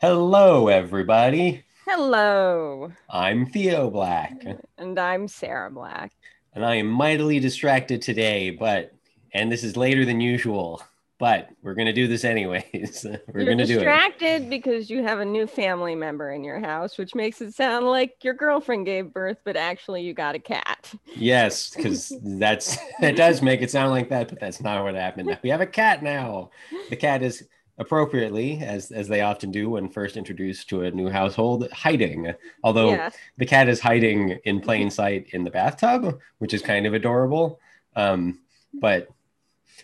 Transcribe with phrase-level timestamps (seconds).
[0.00, 1.64] Hello, everybody.
[1.84, 2.92] Hello.
[3.10, 4.44] I'm Theo Black,
[4.76, 6.12] And I'm Sarah Black.
[6.54, 8.92] and I am mightily distracted today, but,
[9.32, 10.80] and this is later than usual,
[11.18, 13.06] but we're going to do this anyways.
[13.34, 13.78] we're going to do it.
[13.78, 17.86] distracted because you have a new family member in your house, which makes it sound
[17.86, 20.92] like your girlfriend gave birth, but actually you got a cat.
[21.16, 25.36] Yes, because that's, that does make it sound like that, but that's not what happened.
[25.42, 26.50] We have a cat now.
[26.88, 27.48] The cat is
[27.78, 32.34] appropriately, as, as they often do when first introduced to a new household, hiding.
[32.62, 33.10] Although yeah.
[33.36, 37.60] the cat is hiding in plain sight in the bathtub, which is kind of adorable.
[37.96, 38.40] Um,
[38.74, 39.08] but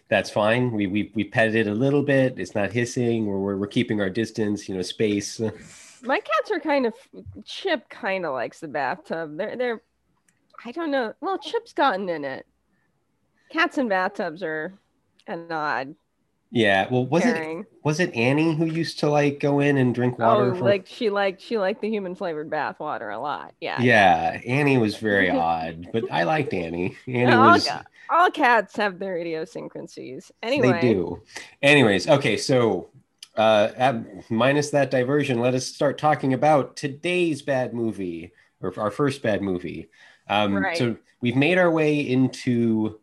[0.09, 0.73] that's fine.
[0.73, 2.38] We, we we petted it a little bit.
[2.38, 3.27] It's not hissing.
[3.27, 5.40] We're, we're, we're keeping our distance, you know, space.
[6.02, 6.95] My cats are kind of
[7.45, 9.37] Chip kind of likes the bathtub.
[9.37, 9.82] They're they're
[10.65, 11.15] I don't know.
[11.20, 12.46] Well, Chip's gotten in it.
[13.51, 14.74] Cats in bathtubs are
[15.26, 15.95] an odd
[16.54, 16.86] Yeah.
[16.90, 17.66] Well, was it pairing.
[17.82, 20.54] was it Annie who used to like go in and drink Oh, water?
[20.54, 23.54] from- like she liked she liked the human flavored bath water a lot.
[23.60, 23.80] Yeah.
[23.82, 26.96] yeah, Annie was very odd, but I liked Annie.
[27.09, 27.66] Annie all, was.
[27.66, 30.30] ca- all cats have their idiosyncrasies.
[30.42, 31.23] Anyway, They do.
[31.60, 32.90] Anyways, okay, so
[33.36, 38.92] uh, at, minus that diversion, let us start talking about today's bad movie or our
[38.92, 39.88] first bad movie.
[40.29, 40.76] Um, Right.
[40.79, 43.01] So we've made our way into.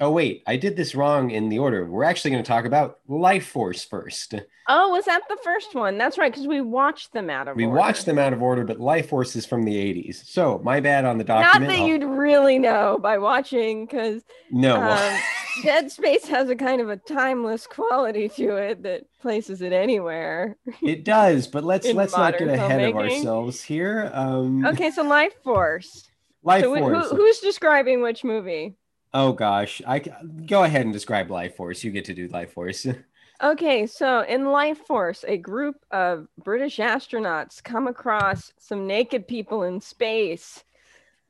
[0.00, 1.84] Oh wait, I did this wrong in the order.
[1.84, 4.34] We're actually going to talk about Lifeforce first.
[4.68, 5.98] Oh, was that the first one?
[5.98, 7.76] That's right, because we watched them out of We order.
[7.78, 10.24] watched them out of order, but Lifeforce is from the '80s.
[10.26, 11.62] So my bad on the document.
[11.62, 14.80] Not that I'll- you'd really know by watching, because no.
[14.80, 15.20] um,
[15.64, 20.56] Dead Space has a kind of a timeless quality to it that places it anywhere.
[20.80, 24.10] it does, but let's let's not get ahead of ourselves here.
[24.14, 26.04] Um, Okay, so Lifeforce.
[26.44, 27.10] Life so Force.
[27.10, 28.76] who, who's describing which movie?
[29.14, 30.00] Oh gosh, I
[30.46, 31.82] go ahead and describe Lifeforce.
[31.82, 33.04] You get to do Lifeforce.
[33.40, 39.80] Okay, so in Lifeforce, a group of British astronauts come across some naked people in
[39.80, 40.64] space.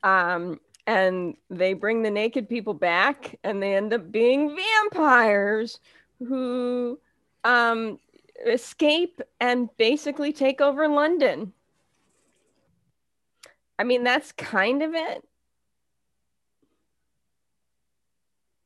[0.03, 5.81] Um, and they bring the naked people back, and they end up being vampires
[6.27, 6.99] who
[7.45, 7.99] um,
[8.47, 11.53] escape and basically take over London.
[13.79, 15.28] I mean, that's kind of it.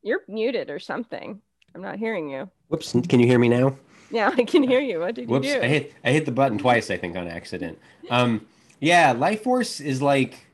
[0.03, 1.41] You're muted or something.
[1.75, 2.51] I'm not hearing you.
[2.69, 2.93] Whoops!
[2.93, 3.77] Can you hear me now?
[4.11, 5.01] Yeah, I can hear you.
[5.01, 5.47] What did Whoops!
[5.47, 5.63] you do?
[5.63, 6.91] I hit I hit the button twice.
[6.91, 7.79] I think on accident.
[8.11, 8.47] Um,
[8.81, 10.47] yeah, Lifeforce is like,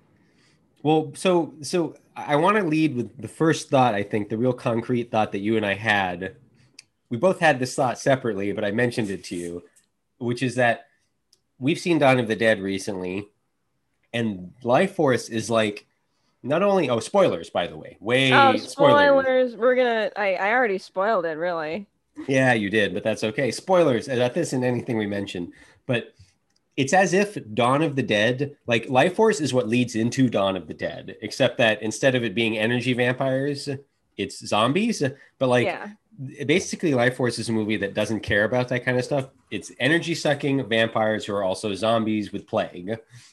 [0.83, 3.95] well, so so I want to lead with the first thought.
[3.95, 6.37] I think the real concrete thought that you and I had.
[7.11, 9.65] We both had this thought separately, but I mentioned it to you,
[10.19, 10.87] which is that
[11.59, 13.29] we've seen Dawn of the Dead recently,
[14.13, 15.87] and Lifeforce is like
[16.43, 18.71] not only oh spoilers by the way way Oh, spoilers.
[18.71, 19.57] spoilers.
[19.57, 20.11] We're gonna.
[20.17, 21.87] I, I already spoiled it, really.
[22.27, 23.51] Yeah, you did, but that's okay.
[23.51, 25.53] Spoilers uh, about this and anything we mention.
[25.87, 26.15] But
[26.77, 30.67] it's as if Dawn of the Dead, like Lifeforce, is what leads into Dawn of
[30.69, 33.69] the Dead, except that instead of it being energy vampires,
[34.17, 35.03] it's zombies.
[35.39, 35.89] But like yeah.
[36.47, 39.29] Basically, Lifeforce is a movie that doesn't care about that kind of stuff.
[39.53, 42.89] It's energy sucking vampires who are also zombies with plague.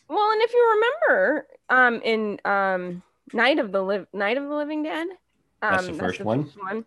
[0.08, 3.02] Well, and if you remember, um, in um,
[3.34, 5.08] Night of the Liv- Night of the Living Dead,
[5.64, 6.44] um, That's the first one?
[6.60, 6.86] one.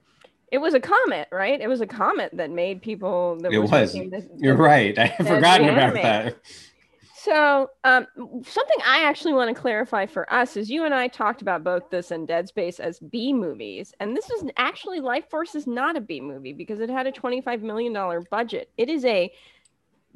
[0.52, 1.60] It was a comet, right?
[1.60, 3.36] It was a comet that made people.
[3.40, 3.92] That It was.
[3.92, 4.96] the- You're right.
[4.98, 6.38] I have forgotten about that.
[7.28, 8.06] So, um,
[8.42, 11.90] something I actually want to clarify for us is you and I talked about both
[11.90, 16.00] this and Dead Space as B movies, and this is actually Lifeforce is not a
[16.00, 18.70] B movie because it had a twenty-five million dollar budget.
[18.78, 19.30] It is a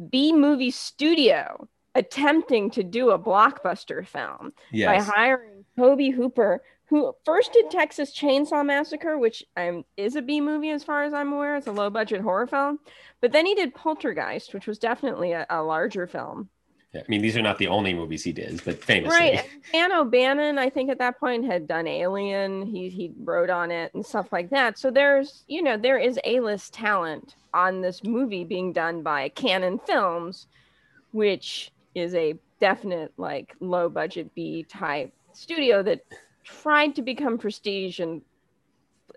[0.09, 5.07] B movie studio attempting to do a blockbuster film Yes.
[5.07, 10.41] by hiring Tobe Hooper, who first did Texas Chainsaw Massacre, which um, is a B
[10.41, 11.57] movie as far as I'm aware.
[11.57, 12.79] It's a low budget horror film,
[13.21, 16.49] but then he did Poltergeist, which was definitely a, a larger film.
[16.95, 19.17] I mean, these are not the only movies he did, but famously.
[19.17, 19.49] Right.
[19.73, 22.67] Dan O'Bannon, I think at that point had done Alien.
[22.67, 24.79] He he wrote on it and stuff like that.
[24.79, 29.79] So there's, you know, there is A-list talent on this movie being done by Cannon
[29.87, 30.49] Films,
[31.13, 36.05] which is a definite like low budget B type studio that
[36.45, 38.21] tried to become prestige and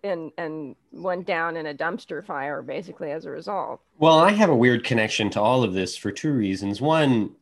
[0.03, 3.81] and and went down in a dumpster fire basically as a result.
[3.97, 6.79] Well, I have a weird connection to all of this for two reasons.
[6.79, 7.35] One,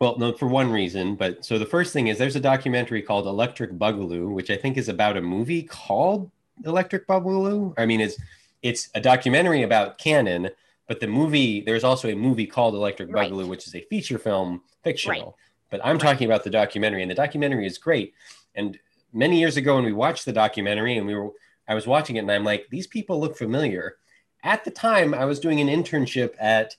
[0.00, 3.26] well, no, for one reason, but so the first thing is there's a documentary called
[3.26, 6.30] Electric Boogaloo, which I think is about a movie called
[6.64, 7.74] Electric Boogaloo.
[7.78, 8.16] I mean, it's
[8.62, 10.50] it's a documentary about Cannon,
[10.86, 13.30] but the movie there's also a movie called Electric Right.
[13.30, 15.36] Boogaloo, which is a feature film, fictional.
[15.70, 18.14] But I'm talking about the documentary, and the documentary is great.
[18.54, 18.78] And
[19.12, 21.30] many years ago, when we watched the documentary, and we were,
[21.68, 23.96] I was watching it, and I'm like, these people look familiar.
[24.44, 26.76] At the time, I was doing an internship at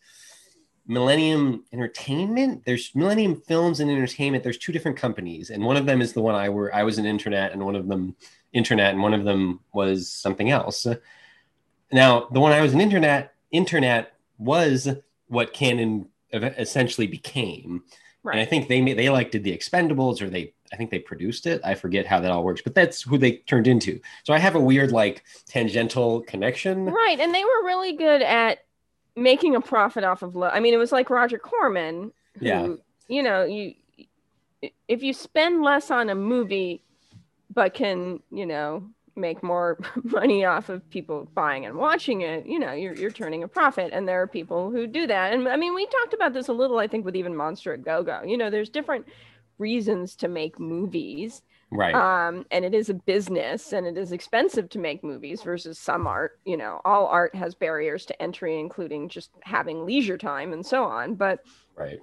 [0.88, 2.64] Millennium Entertainment.
[2.66, 4.44] There's Millennium Films and Entertainment.
[4.44, 6.98] There's two different companies, and one of them is the one I were I was
[6.98, 8.16] in internet, and one of them
[8.54, 10.88] internet, and one of them was something else.
[11.92, 14.90] Now, the one I was in internet, internet was
[15.28, 17.84] what Cannon essentially became.
[18.24, 18.34] Right.
[18.34, 21.46] And I think they they like did the Expendables, or they I think they produced
[21.46, 21.62] it.
[21.64, 24.00] I forget how that all works, but that's who they turned into.
[24.24, 26.86] So I have a weird like tangential connection.
[26.86, 28.60] Right, and they were really good at
[29.18, 30.48] making a profit off of low.
[30.48, 32.12] I mean, it was like Roger Corman.
[32.40, 32.68] Who, yeah.
[33.10, 33.74] You know, you
[34.88, 36.84] if you spend less on a movie,
[37.54, 38.84] but can you know
[39.18, 43.44] make more money off of people buying and watching it, you know, you're you're turning
[43.44, 43.92] a profit.
[43.92, 45.34] And there are people who do that.
[45.34, 47.84] And I mean, we talked about this a little, I think, with even Monster at
[47.84, 48.22] Go Go.
[48.24, 49.08] You know, there's different
[49.58, 51.42] reasons to make movies.
[51.70, 51.94] Right.
[51.94, 56.08] Um, and it is a business and it is expensive to make movies versus some
[56.08, 56.40] art.
[56.46, 60.84] You know, all art has barriers to entry, including just having leisure time and so
[60.84, 61.16] on.
[61.16, 61.42] But
[61.76, 62.00] right.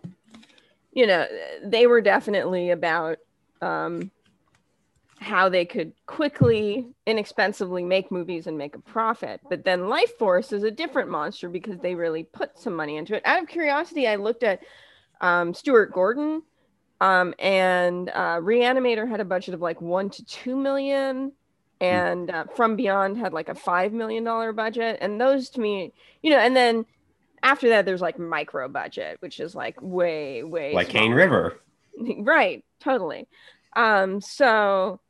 [0.92, 1.26] You know,
[1.64, 3.18] they were definitely about
[3.62, 4.10] um
[5.24, 9.40] how they could quickly, inexpensively make movies and make a profit.
[9.48, 13.22] But then Lifeforce is a different monster because they really put some money into it.
[13.24, 14.60] Out of curiosity, I looked at
[15.22, 16.42] um, Stuart Gordon,
[17.00, 21.32] um, and uh, Reanimator had a budget of like one to two million,
[21.80, 24.98] and uh, From Beyond had like a five million dollar budget.
[25.00, 25.92] And those to me,
[26.22, 26.86] you know, and then
[27.42, 31.60] after that, there's like micro budget, which is like way, way like Cane River.
[32.18, 33.28] right, totally.
[33.76, 35.00] Um, so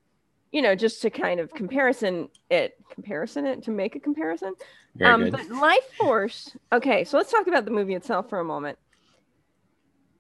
[0.54, 4.54] you know, just to kind of comparison it, comparison it to make a comparison.
[4.94, 5.32] Very um, good.
[5.32, 6.56] But Lifeforce.
[6.72, 8.78] Okay, so let's talk about the movie itself for a moment.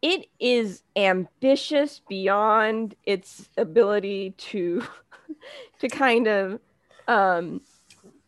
[0.04, 4.82] It is ambitious beyond its ability to
[5.80, 6.60] to kind of
[7.08, 7.62] um,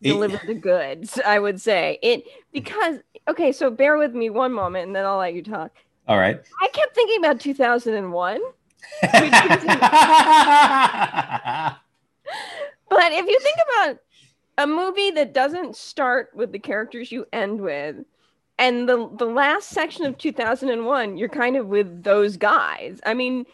[0.01, 1.21] deliver the goods.
[1.23, 3.53] I would say it because okay.
[3.53, 5.71] So bear with me one moment, and then I'll let you talk.
[6.09, 6.41] All right.
[6.63, 8.41] I kept thinking about 2001.
[9.03, 9.13] but
[13.13, 13.99] if you think about
[14.57, 17.97] a movie that doesn't start with the characters you end with,
[18.59, 23.01] and the the last section of 2001, you're kind of with those guys.
[23.05, 23.47] I mean,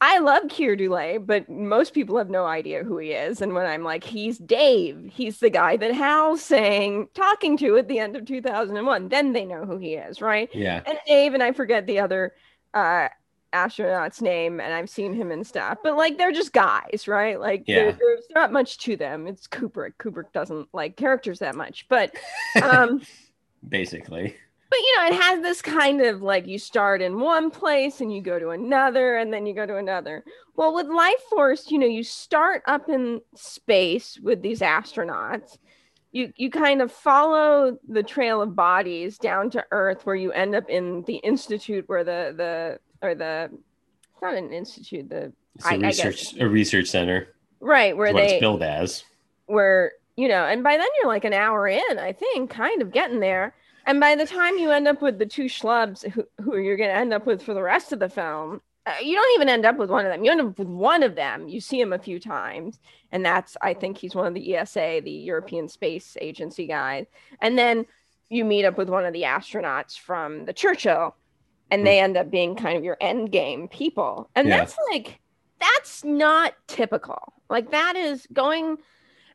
[0.00, 3.40] I love Keir Dullea, but most people have no idea who he is.
[3.40, 7.88] And when I'm like, he's Dave, he's the guy that Hal's saying, talking to at
[7.88, 10.50] the end of 2001, then they know who he is, right?
[10.54, 10.82] Yeah.
[10.86, 12.34] And Dave, and I forget the other
[12.74, 13.08] uh,
[13.54, 17.40] astronaut's name and I've seen him and stuff, but like they're just guys, right?
[17.40, 17.92] Like yeah.
[17.92, 19.26] there's not much to them.
[19.26, 19.92] It's Kubrick.
[19.98, 22.14] Kubrick doesn't like characters that much, but
[22.62, 23.00] um
[23.66, 24.36] basically.
[24.74, 28.12] But you know, it has this kind of like you start in one place and
[28.12, 30.24] you go to another and then you go to another.
[30.56, 35.58] Well, with Life Force, you know, you start up in space with these astronauts.
[36.10, 40.56] You, you kind of follow the trail of bodies down to earth where you end
[40.56, 45.66] up in the institute where the the or the it's not an institute the it's
[45.66, 47.28] a I, research I a research center
[47.60, 49.04] right where they build as
[49.46, 52.92] where you know and by then you're like an hour in i think kind of
[52.92, 53.54] getting there
[53.86, 56.90] and by the time you end up with the two schlubs who, who you're going
[56.90, 59.64] to end up with for the rest of the film uh, you don't even end
[59.64, 61.92] up with one of them you end up with one of them you see him
[61.92, 62.78] a few times
[63.12, 67.06] and that's i think he's one of the esa the european space agency guys
[67.40, 67.86] and then
[68.28, 71.14] you meet up with one of the astronauts from the churchill
[71.70, 74.30] and they end up being kind of your end game people.
[74.34, 74.58] And yeah.
[74.58, 75.18] that's like
[75.60, 77.32] that's not typical.
[77.48, 78.78] Like that is going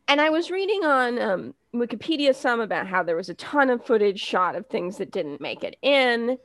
[0.07, 3.85] and I was reading on um, Wikipedia some about how there was a ton of
[3.85, 6.37] footage shot of things that didn't make it in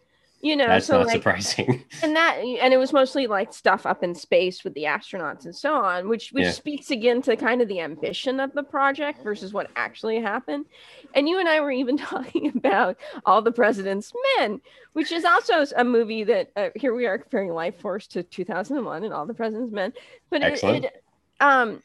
[0.45, 1.83] you know that's so not like, surprising.
[2.03, 5.57] and that and it was mostly like stuff up in space with the astronauts and
[5.57, 6.51] so on which which yeah.
[6.51, 10.67] speaks again to kind of the ambition of the project versus what actually happened.
[11.15, 14.61] And you and i were even talking about all the president's men
[14.93, 19.15] which is also a movie that uh, here we are comparing lifeforce to 2001 and
[19.15, 19.95] all the president's men
[20.29, 21.05] but it, it
[21.41, 21.83] um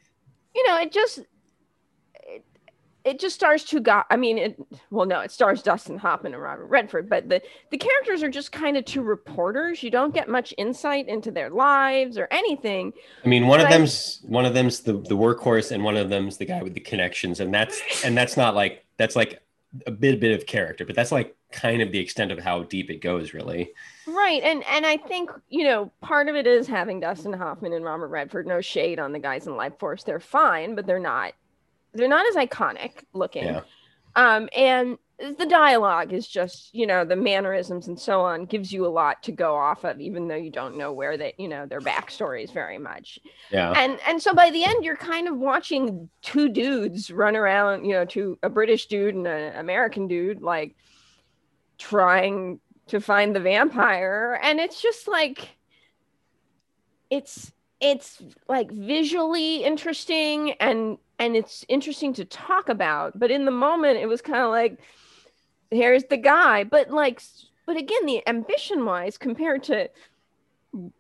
[0.54, 1.22] you know it just
[3.04, 4.04] it just stars two guys.
[4.10, 4.60] I mean, it
[4.92, 7.42] well, no, it stars Dustin Hoffman and Robert Redford, but the
[7.72, 9.82] the characters are just kind of two reporters.
[9.82, 12.94] You don't get much insight into their lives or anything.
[13.24, 16.10] I mean, one but of them's one of them's the the workhorse, and one of
[16.10, 19.42] them's the guy with the connections, and that's and that's not like that's like
[19.88, 22.90] a bit bit of character, but that's like kind of the extent of how deep
[22.90, 23.72] it goes, really.
[24.08, 27.86] Right, and and I think you know part of it is having Dustin Hoffman and
[27.86, 28.48] Robert Redford.
[28.48, 31.34] No shade on the guys in Lifeforce; they're fine, but they're not
[31.94, 33.46] they're not as iconic looking.
[33.46, 33.62] Yeah.
[34.16, 34.98] Um, and
[35.38, 39.22] the dialogue is just, you know, the mannerisms and so on gives you a lot
[39.24, 42.54] to go off of, even though you don't know where they, you know, their backstories
[42.54, 43.20] very much.
[43.52, 43.72] Yeah.
[43.72, 47.94] And and so by the end, you're kind of watching two dudes run around, you
[47.94, 50.76] know, to a British dude and an American dude, like
[51.78, 55.50] trying to find the vampire and it's just like
[57.10, 63.52] it's it's like visually interesting and and it's interesting to talk about but in the
[63.52, 64.80] moment it was kind of like
[65.72, 66.64] here's the guy.
[66.64, 67.22] But like
[67.66, 69.90] but again the ambition wise compared to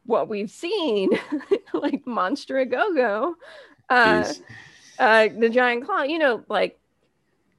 [0.06, 1.12] what we've seen
[1.74, 3.36] like monster a go-go
[3.92, 4.34] uh,
[4.98, 6.80] uh the giant claw you know like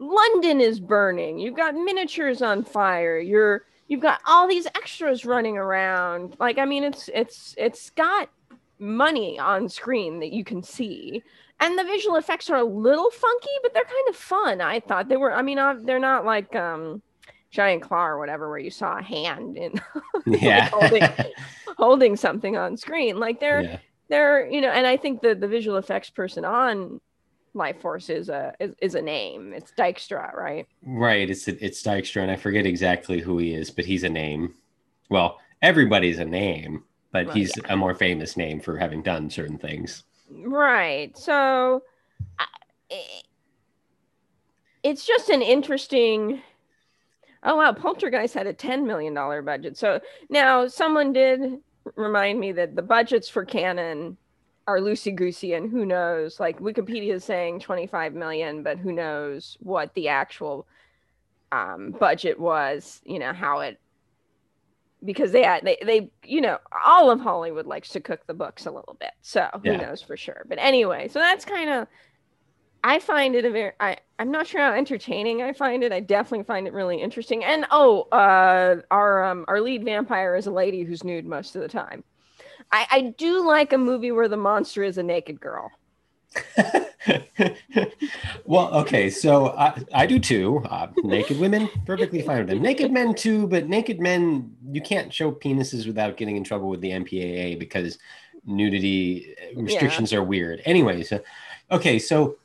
[0.01, 1.39] london is burning.
[1.39, 3.19] You've got miniatures on fire.
[3.19, 6.37] You're you've got all these extras running around.
[6.41, 8.29] Like i mean it's it's it's got
[8.79, 11.23] money on screen that you can see
[11.61, 14.61] and the visual effects are a little funky but they're kind of fun.
[14.61, 17.03] I thought they were i mean uh, they're not like um
[17.51, 19.73] giant claw or whatever where you saw a hand in
[20.27, 20.71] yeah.
[20.73, 21.33] like holding,
[21.77, 23.19] holding something on screen.
[23.19, 23.79] Like they're yeah.
[24.09, 27.01] they're you know and i think the the visual effects person on
[27.55, 29.53] lifeforce is a is, is a name.
[29.53, 30.67] It's dykstra right?
[30.83, 31.29] Right.
[31.29, 34.55] It's it's dykstra and i forget exactly who he is but he's a name.
[35.09, 39.59] Well everybody's a name but Well, he's a more famous name for having done certain
[39.59, 41.17] things Right.
[41.19, 41.83] So
[44.83, 46.43] it's just an interesting.
[47.43, 49.77] Oh wow, Poltergeist had a ten million dollar budget.
[49.77, 51.59] So now someone did
[51.97, 54.17] remind me that the budgets for Cannon
[54.67, 56.39] are loosey goosey, and who knows?
[56.39, 60.67] Like Wikipedia is saying twenty five million, but who knows what the actual
[61.51, 63.01] um, budget was?
[63.05, 63.81] You know how it
[65.05, 68.67] because they had they they you know all of Hollywood likes to cook the books
[68.67, 70.45] a little bit, so who knows for sure.
[70.49, 71.89] But anyway, so that's kind of
[72.83, 75.93] I find it a very I I'm not sure how entertaining I find it.
[75.93, 77.45] I definitely find it really interesting.
[77.45, 81.63] And oh, uh, our um our lead vampire is a lady who's nude most of
[81.63, 82.05] the time.
[82.73, 85.71] I I do like a movie where the monster is a naked girl.
[88.45, 90.59] well, okay, so I, I do too.
[90.69, 92.63] Uh, naked women, perfectly fine with them.
[92.63, 96.81] Naked men too, but naked men, you can't show penises without getting in trouble with
[96.81, 97.99] the MPAA because
[98.45, 100.61] nudity restrictions are weird.
[100.65, 101.21] Anyways, uh,
[101.71, 102.37] okay, so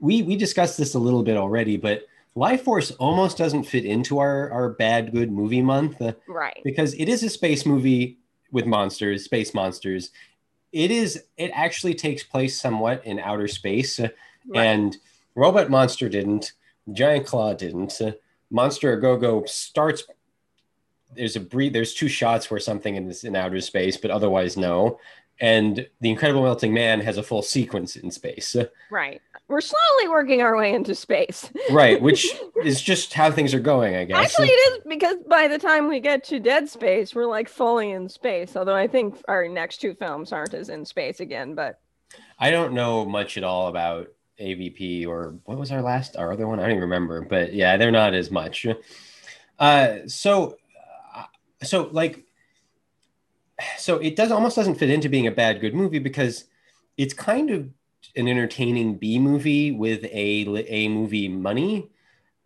[0.00, 4.50] we we discussed this a little bit already, but Lifeforce almost doesn't fit into our
[4.50, 6.00] our bad good movie month.
[6.00, 6.60] Uh, Right.
[6.64, 8.18] because it is a space movie
[8.50, 10.10] with monsters, space monsters.
[10.72, 11.22] It is.
[11.36, 14.08] It actually takes place somewhat in outer space, uh,
[14.46, 14.64] Right.
[14.64, 14.96] and
[15.34, 16.52] Robot Monster didn't.
[16.92, 18.00] Giant Claw didn't.
[18.00, 18.12] Uh,
[18.50, 20.04] Monster A Go Go starts.
[21.14, 21.72] There's a brief.
[21.72, 24.98] There's two shots where something is in outer space, but otherwise no.
[25.40, 28.54] And the Incredible Melting Man has a full sequence in space,
[28.90, 29.20] Right.
[29.52, 31.50] We're slowly working our way into space.
[31.70, 32.00] right?
[32.00, 32.26] Which
[32.64, 34.16] is just how things are going, I guess.
[34.16, 37.90] Actually, it is because by the time we get to Dead Space, we're like fully
[37.90, 38.56] in space.
[38.56, 41.54] Although I think our next two films aren't as in space again.
[41.54, 41.80] But
[42.38, 44.08] I don't know much at all about
[44.40, 46.58] AVP or what was our last, our other one?
[46.58, 47.20] I don't even remember.
[47.20, 48.66] But yeah, they're not as much.
[49.58, 50.56] Uh, so,
[51.14, 51.24] uh,
[51.62, 52.24] so like,
[53.76, 56.46] so it does almost doesn't fit into being a bad good movie because
[56.96, 57.68] it's kind of
[58.16, 61.88] an entertaining B movie with a a movie money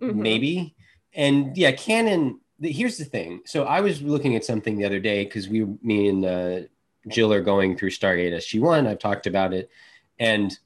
[0.01, 0.15] mhm.
[0.15, 0.75] maybe.
[1.15, 2.41] And yeah, Cannon.
[2.59, 3.43] Here's the thing.
[3.45, 6.61] So I was looking at something the other day because we, me and uh,
[7.09, 8.87] Jill are going through Stargate SG One.
[8.87, 9.71] I've talked about it,
[10.19, 10.59] and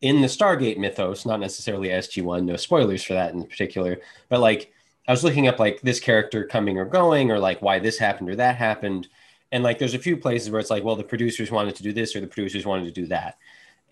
[0.00, 2.46] in the Stargate mythos, not necessarily SG One.
[2.46, 3.98] No spoilers for that in particular,
[4.30, 4.72] but like
[5.06, 8.30] I was looking up like this character coming or going, or like why this happened
[8.30, 9.08] or that happened,
[9.52, 11.92] and like there's a few places where it's like, well, the producers wanted to do
[11.92, 13.36] this or the producers wanted to do that,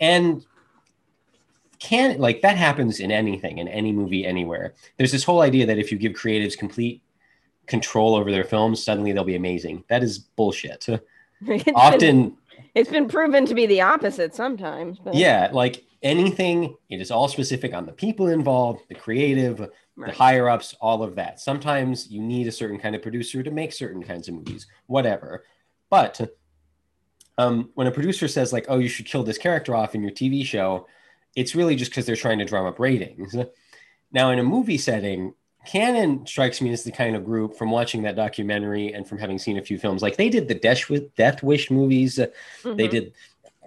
[0.03, 0.45] and
[1.79, 4.75] can like that happens in anything in any movie anywhere.
[4.99, 7.03] There's this whole idea that if you give creatives complete
[7.67, 9.85] control over their films suddenly they'll be amazing.
[9.89, 10.87] That is bullshit.
[11.45, 12.37] It's been- often
[12.77, 14.99] it's been proven to be the opposite sometimes.
[15.01, 20.13] But yeah like anything it is all specific on the people involved the creative the
[20.13, 21.41] higher ups all of that.
[21.41, 25.45] Sometimes you need a certain kind of producer to make certain kinds of movies whatever.
[25.91, 26.21] But
[27.39, 30.11] um, when a producer says like oh you should kill this character off in your
[30.11, 30.87] tv show
[31.35, 33.35] it's really just because they're trying to drum up ratings
[34.13, 35.35] now in a movie setting
[35.67, 39.39] cannon strikes me as the kind of group from watching that documentary and from having
[39.39, 42.29] seen a few films like they did the death wish, death wish movies they
[42.65, 42.91] Mhm.
[42.91, 43.13] did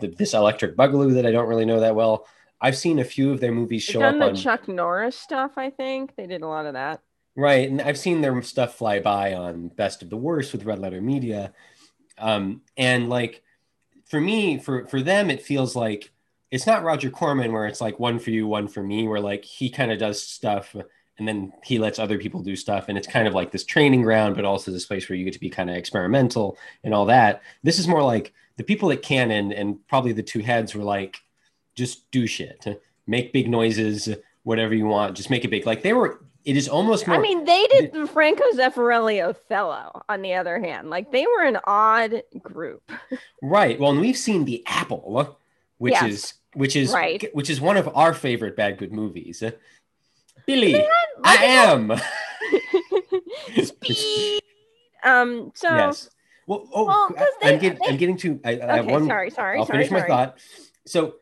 [0.02, 2.28] the, this electric boogaloo that i don't really know that well
[2.62, 5.18] i've seen a few of their movies They've show done up the on Chuck Norris
[5.18, 5.58] stuff.
[5.58, 7.02] I think they did a lot of that.
[7.38, 10.80] Right, and I've seen their stuff fly by on Best of the Worst with Red
[10.80, 11.54] Letter Media,
[12.18, 13.44] um, and like
[14.06, 16.12] for me, for for them, it feels like
[16.52, 19.44] it's not Roger Corman where it's like one for you, one for me, where like
[19.44, 20.76] he kind of does stuff
[21.18, 24.02] and then he lets other people do stuff, and it's kind of like this training
[24.02, 27.06] ground, but also this place where you get to be kind of experimental and all
[27.06, 27.42] that.
[27.64, 31.18] This is more like the people at Cannon and probably the two heads were like,
[31.74, 32.66] just do shit,
[33.08, 34.10] make big noises,
[34.44, 35.66] whatever you want, just make it big.
[35.66, 37.18] Like they were it is almost more.
[37.18, 40.04] I mean, they did the Franco Zeffirelli Othello.
[40.08, 42.90] On the other hand, like they were an odd group.
[43.42, 43.80] right.
[43.80, 45.38] Well, and we've seen the Apple,
[45.80, 46.04] which Yes.
[46.12, 47.28] is which is Right.
[47.34, 49.44] which is one of our favorite bad good movies.
[50.46, 50.88] Billy, They
[51.24, 51.92] I am.
[53.64, 54.42] Speed.
[55.04, 55.52] Um.
[55.56, 55.70] So.
[55.76, 56.10] yes.
[56.48, 58.40] Well, oh, Well, I- I'm, get, getting to.
[58.46, 58.92] I, I have Okay.
[58.92, 59.08] one.
[59.08, 59.32] sorry.
[59.32, 59.58] Sorry.
[59.58, 59.80] I'll sorry.
[59.88, 60.38] finish my thought.
[60.86, 61.16] So,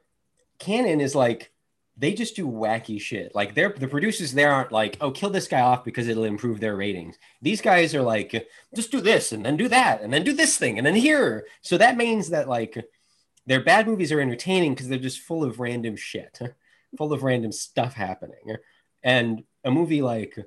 [0.59, 1.52] Cannon is like
[1.95, 3.35] they just do wacky shit.
[3.35, 6.59] Like they're the producers there aren't like, oh, kill this guy off because it'll improve
[6.59, 7.17] their ratings.
[7.41, 10.57] These guys are like, just do this and then do that and then do this
[10.57, 11.45] thing and then here.
[11.61, 12.83] So that means that like
[13.45, 16.39] their bad movies are entertaining because they're just full of random shit,
[16.97, 18.55] full of random stuff happening.
[19.03, 20.37] And a movie like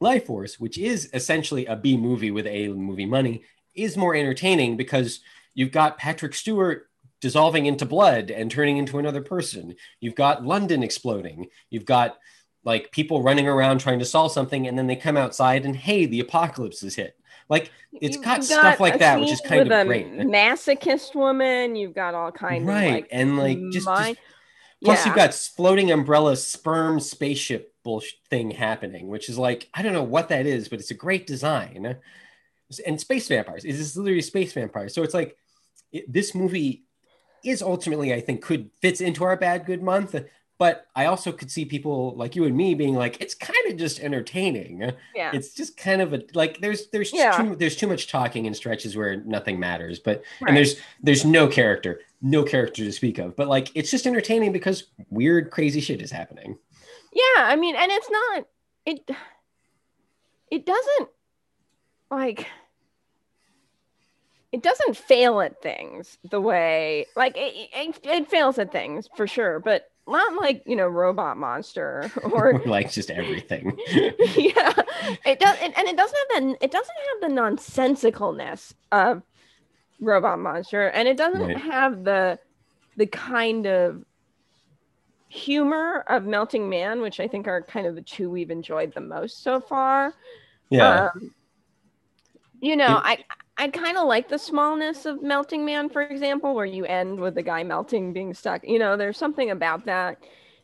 [0.00, 3.42] Lifeforce, which is essentially a B movie with A movie money,
[3.74, 5.20] is more entertaining because
[5.54, 6.89] you've got Patrick Stewart
[7.20, 9.74] dissolving into blood and turning into another person.
[10.00, 11.48] You've got London exploding.
[11.68, 12.18] You've got
[12.64, 16.06] like people running around trying to solve something and then they come outside and hey,
[16.06, 17.16] the apocalypse is hit.
[17.48, 20.06] Like It's You've got stuff like that, which is kind with of a great.
[20.06, 21.74] Masochist woman.
[21.74, 22.84] You've got all kinds right.
[22.84, 25.06] of like and like just, mind- just plus yeah.
[25.06, 30.02] you've got floating umbrella sperm spaceship bullshit thing happening, which is like, I don't know
[30.02, 31.96] what that is, but it's a great design.
[32.86, 33.64] And space vampires.
[33.64, 34.94] Is this literally space vampires.
[34.94, 35.36] So it's like
[35.92, 36.84] it, this movie
[37.44, 40.14] is ultimately, I think, could fits into our bad good month.
[40.58, 43.78] But I also could see people like you and me being like, it's kind of
[43.78, 44.92] just entertaining.
[45.14, 45.30] yeah.
[45.32, 47.30] It's just kind of a like there's there's Yeah.
[47.30, 49.98] too there's too much talking in stretches where nothing matters.
[50.00, 50.48] But Right.
[50.48, 53.36] and there's there's no character, no character to speak of.
[53.36, 56.58] But like it's just entertaining because weird, crazy shit is happening.
[57.14, 58.46] Yeah, I mean, and it's not
[58.84, 59.10] it
[60.50, 61.08] it doesn't
[62.10, 62.46] like
[64.52, 69.26] it doesn't fail at things the way like it, it, it fails at things for
[69.26, 73.78] sure, but not like you know robot monster or Or like just everything.
[74.36, 74.72] yeah
[75.24, 79.22] it does and and it doesn't have that it doesn't have the nonsensicalness of
[80.00, 81.56] robot monster and it doesn't Right.
[81.58, 82.38] have the
[82.96, 84.04] the kind of
[85.28, 89.00] humor of melting man which i think are kind of the two we've enjoyed the
[89.00, 90.12] most so far
[90.70, 91.04] yeah.
[91.14, 91.32] um,
[92.60, 93.18] you know It- i
[93.60, 97.34] i kind of like the smallness of melting man for example where you end with
[97.34, 100.18] the guy melting being stuck you know there's something about that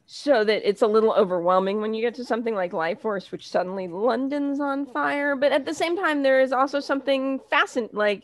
[0.06, 3.86] so that it's a little overwhelming when you get to something like lifeforce which suddenly
[3.86, 8.22] london's on fire but at the same time there is also something fascinating like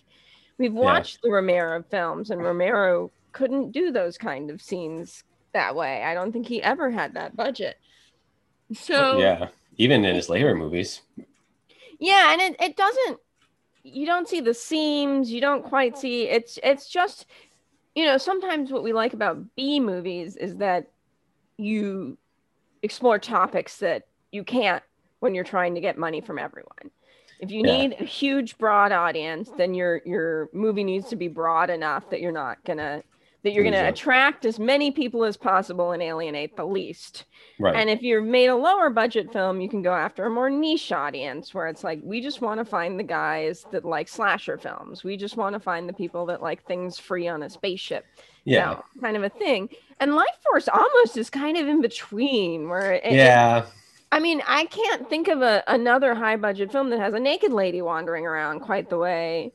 [0.59, 6.03] we've watched the romero films and romero couldn't do those kind of scenes that way
[6.03, 7.77] i don't think he ever had that budget
[8.75, 9.49] so yeah.
[9.79, 11.01] Even in his later movies.
[11.99, 13.19] yeah and it, it doesn't
[13.83, 17.27] you don't see the seams you don't quite see it's it's just
[17.95, 20.91] you know sometimes what we like about b movies is that
[21.59, 22.17] you
[22.83, 24.83] explore topics that you can't
[25.21, 26.91] when you're trying to get money from everyone
[27.41, 27.87] if you Yeah.
[27.89, 32.21] need a huge broad audience then your your movie needs to be broad enough that
[32.21, 33.03] you're not gonna
[33.43, 37.25] that you're gonna attract as many people as possible and alienate the least
[37.59, 37.77] Right.
[37.77, 40.91] and if you've made a lower budget film, you can go after a more niche
[40.91, 45.05] audience where it's like, we just want to find the guys that like slasher films.
[45.05, 48.05] We just want to find the people that like things free on a spaceship.
[48.45, 48.65] you yeah.
[48.67, 49.69] know, kind of a thing.
[50.01, 53.67] And Life Force almost is kind of in between where it, it- yeah.
[54.11, 57.53] I mean, I can't think of a, another high budget film that has a naked
[57.53, 59.53] lady wandering around quite the way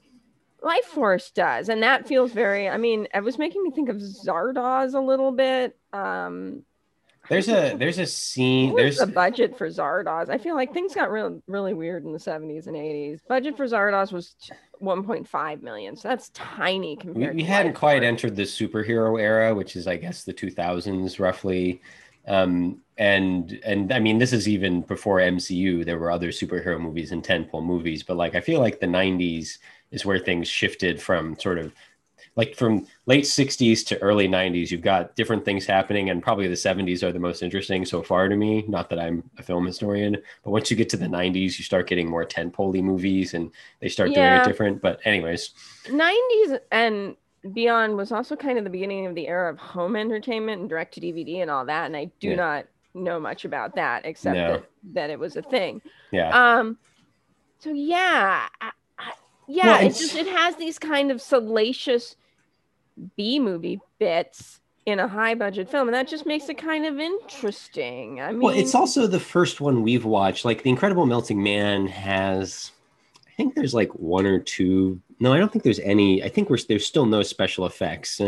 [0.68, 1.70] Lifeforce does.
[1.70, 5.32] And that feels very, I mean, it was making me think of Zardoz a little
[5.32, 5.78] bit.
[5.94, 6.64] Um,
[7.30, 8.76] There's a there's a scene.
[8.76, 10.30] There's the budget for Zardoz?
[10.30, 13.20] I feel like things got real, really weird in the 70s and 80s.
[13.28, 14.36] Budget for Zardoz was
[14.82, 17.36] 1.5 million, so that's tiny we, compared.
[17.36, 18.08] we to hadn't Life quite Force.
[18.08, 21.82] entered the superhero era, which is I guess the 2000s roughly.
[22.28, 25.86] Um, and and I mean this is even before MCU.
[25.86, 29.58] There were other superhero movies and tentpole movies, but like I feel like the 90s
[29.92, 31.74] is where things shifted from sort of
[32.36, 36.56] like from late 60s to early 90s you've got different things happening and probably the
[36.56, 40.18] 70s are the most interesting so far to me not that i'm a film historian
[40.44, 43.90] but once you get to the 90s you start getting more tentpole movies and they
[43.90, 45.52] start doing it different but anyways
[45.90, 47.16] 90s and
[47.54, 50.94] beyond was also kind of the beginning of the era of home entertainment and direct
[50.96, 51.86] to DVD and all that.
[51.86, 52.36] And I do Yeah.
[52.36, 54.54] not know much about that except No.
[54.54, 55.82] that, that it was a thing.
[56.12, 56.78] yeah Um,
[57.60, 58.72] so yeah, I,
[59.48, 62.16] yeah, Well, it it's- just it has these kind of salacious
[63.16, 66.98] B movie bits in a high budget film, and that just makes it kind of
[67.00, 68.22] interesting.
[68.22, 71.88] I mean, well it's also the first one we've watched like the incredible melting man
[71.88, 72.72] has
[73.28, 76.50] i think there's like one or two no i don't think there's any i think
[76.50, 78.20] we're there's still no special effects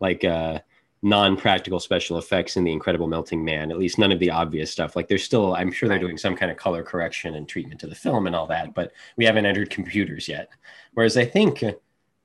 [0.00, 0.58] like uh
[1.02, 4.96] non-practical special effects in the incredible melting man at least none of the obvious stuff.
[4.96, 7.86] Like there's still i'm sure they're doing some kind of color correction and treatment to
[7.86, 10.50] the film and all that but we haven't entered computers yet.
[10.94, 11.64] Whereas i think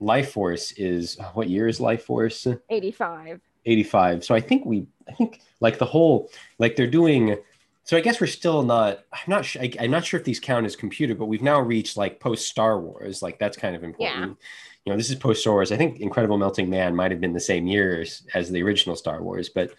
[0.01, 2.59] lifeforce is uh, what year is lifeforce?
[2.69, 7.37] 85 85 so i think we i think like the whole like they're doing
[7.83, 10.65] so i guess we're still not i'm not sure i'm not sure if these count
[10.65, 13.21] as computer but we've now reached like post star wars.
[13.21, 14.31] Like that's kind of important.
[14.31, 14.45] yeah
[14.85, 15.71] you know, this is post Star Wars.
[15.71, 18.95] I think Incredible Melting Man might have been the same year as, as the original
[18.95, 19.71] Star Wars, but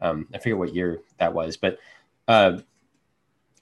[0.00, 1.56] um, I forget what year that was.
[1.56, 1.78] But
[2.28, 2.58] uh,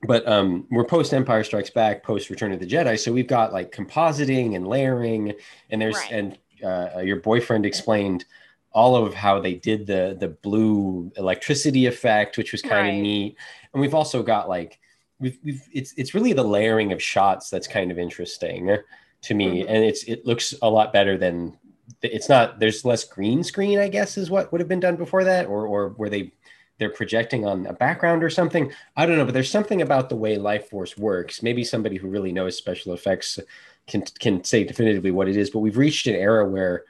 [0.05, 3.53] but um, we're post Empire Strikes Back, post Return of the Jedi, so we've got
[3.53, 5.35] like compositing and layering,
[5.71, 6.13] and there's right.
[6.13, 8.25] and uh, your boyfriend explained
[8.71, 12.95] all of how they did the the blue electricity effect, which was kind right.
[12.95, 13.37] of neat,
[13.73, 14.79] and we've also got like
[15.19, 18.77] we've, we've it's it's really the layering of shots that's kind of interesting
[19.23, 19.69] to me, mm-hmm.
[19.69, 21.57] and it's it looks a lot better than
[22.03, 22.59] it's not.
[22.59, 25.67] There's less green screen, I guess, is what would have been done before that, or
[25.67, 26.33] or where they
[26.79, 28.73] they're projecting on a background or something.
[28.97, 31.43] I don't know, but there's something about the way Lifeforce works.
[31.43, 33.39] Maybe somebody who really knows special effects
[33.87, 35.51] can can say definitively what it is.
[35.51, 36.85] But we've reached an era where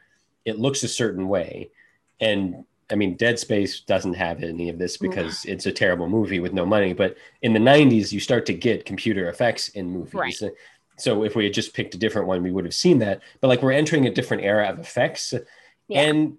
[0.45, 1.71] it looks a certain way,
[2.21, 6.41] and I mean, Dead Space doesn't have any of this because it's a terrible movie
[6.41, 6.93] with no money.
[6.93, 10.43] But in the 90s, you start to get computer effects in movies.
[10.43, 10.53] Right
[10.99, 13.21] so if we had just picked a different one, we would have seen that.
[13.41, 15.35] But like we're entering a different era of effects,
[15.89, 16.01] yeah.
[16.03, 16.39] and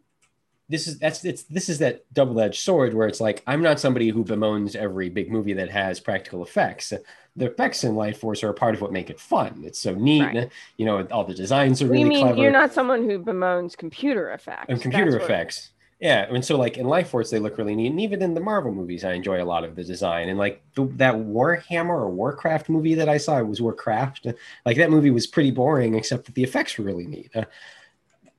[0.69, 4.09] this is that's it's this is that double-edged sword where it's like I'm not somebody
[4.09, 6.93] who bemoans every big movie that has practical effects.
[7.35, 9.63] The effects in Lifeforce are a part of what make it fun.
[9.65, 10.49] It's so neat, right.
[10.77, 11.03] you know.
[11.11, 12.41] All the designs are really you mean clever.
[12.41, 14.67] You're not someone who bemoans computer effects.
[14.69, 15.69] And computer that's effects.
[16.03, 18.73] Yeah, and so like in Lifeforce, they look really neat, and even in the Marvel
[18.73, 20.27] movies, I enjoy a lot of the design.
[20.27, 24.27] And like the, that Warhammer or Warcraft movie that I saw, it was Warcraft.
[24.65, 27.31] Like that movie was pretty boring, except that the effects were really neat.
[27.33, 27.45] Uh,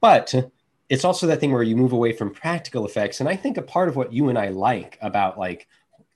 [0.02, 0.34] but
[0.90, 3.62] it's also that thing where you move away from practical effects, and I think a
[3.62, 5.66] part of what you and I like about like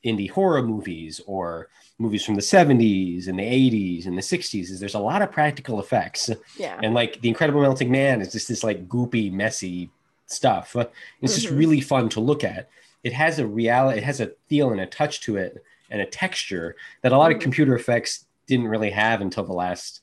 [0.05, 4.81] indie horror movies or movies from the 70s and the 80s and the 60s is
[4.81, 6.29] there's a lot of practical effects.
[6.59, 6.79] Yeah.
[6.83, 9.89] And like the Incredible Melting Man is just this like goopy, messy
[10.29, 10.77] stuff.
[10.77, 11.27] It's mm-hmm.
[11.27, 12.69] just really fun to look at.
[13.03, 16.07] It has a reality, it has a feel and a touch to it and a
[16.07, 17.39] texture that a lot mm-hmm.
[17.39, 20.01] of computer effects didn't really have until the last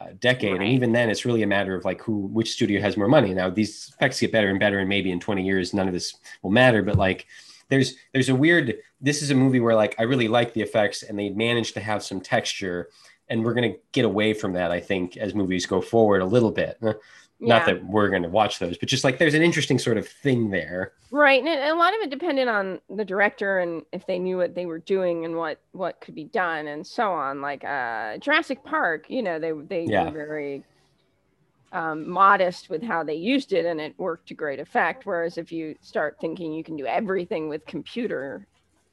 [0.00, 0.52] uh, decade.
[0.52, 0.60] Right.
[0.60, 3.34] And even then, it's really a matter of like who, which studio has more money.
[3.34, 6.14] Now these effects get better and better, and maybe in 20 years, none of this
[6.42, 6.82] will matter.
[6.82, 7.26] But like,
[7.68, 8.76] there's there's a weird.
[9.00, 11.80] This is a movie where like I really like the effects, and they managed to
[11.80, 12.90] have some texture.
[13.30, 16.50] And we're gonna get away from that, I think, as movies go forward a little
[16.50, 16.78] bit.
[17.40, 20.08] Not that we're going to watch those, but just like there's an interesting sort of
[20.08, 20.92] thing there.
[21.12, 24.56] Right, and a lot of it depended on the director and if they knew what
[24.56, 27.40] they were doing and what what could be done and so on.
[27.40, 30.04] Like uh, Jurassic Park, you know, they they yeah.
[30.04, 30.64] were very
[31.72, 35.06] um, modest with how they used it, and it worked to great effect.
[35.06, 38.46] Whereas if you start thinking you can do everything with computer,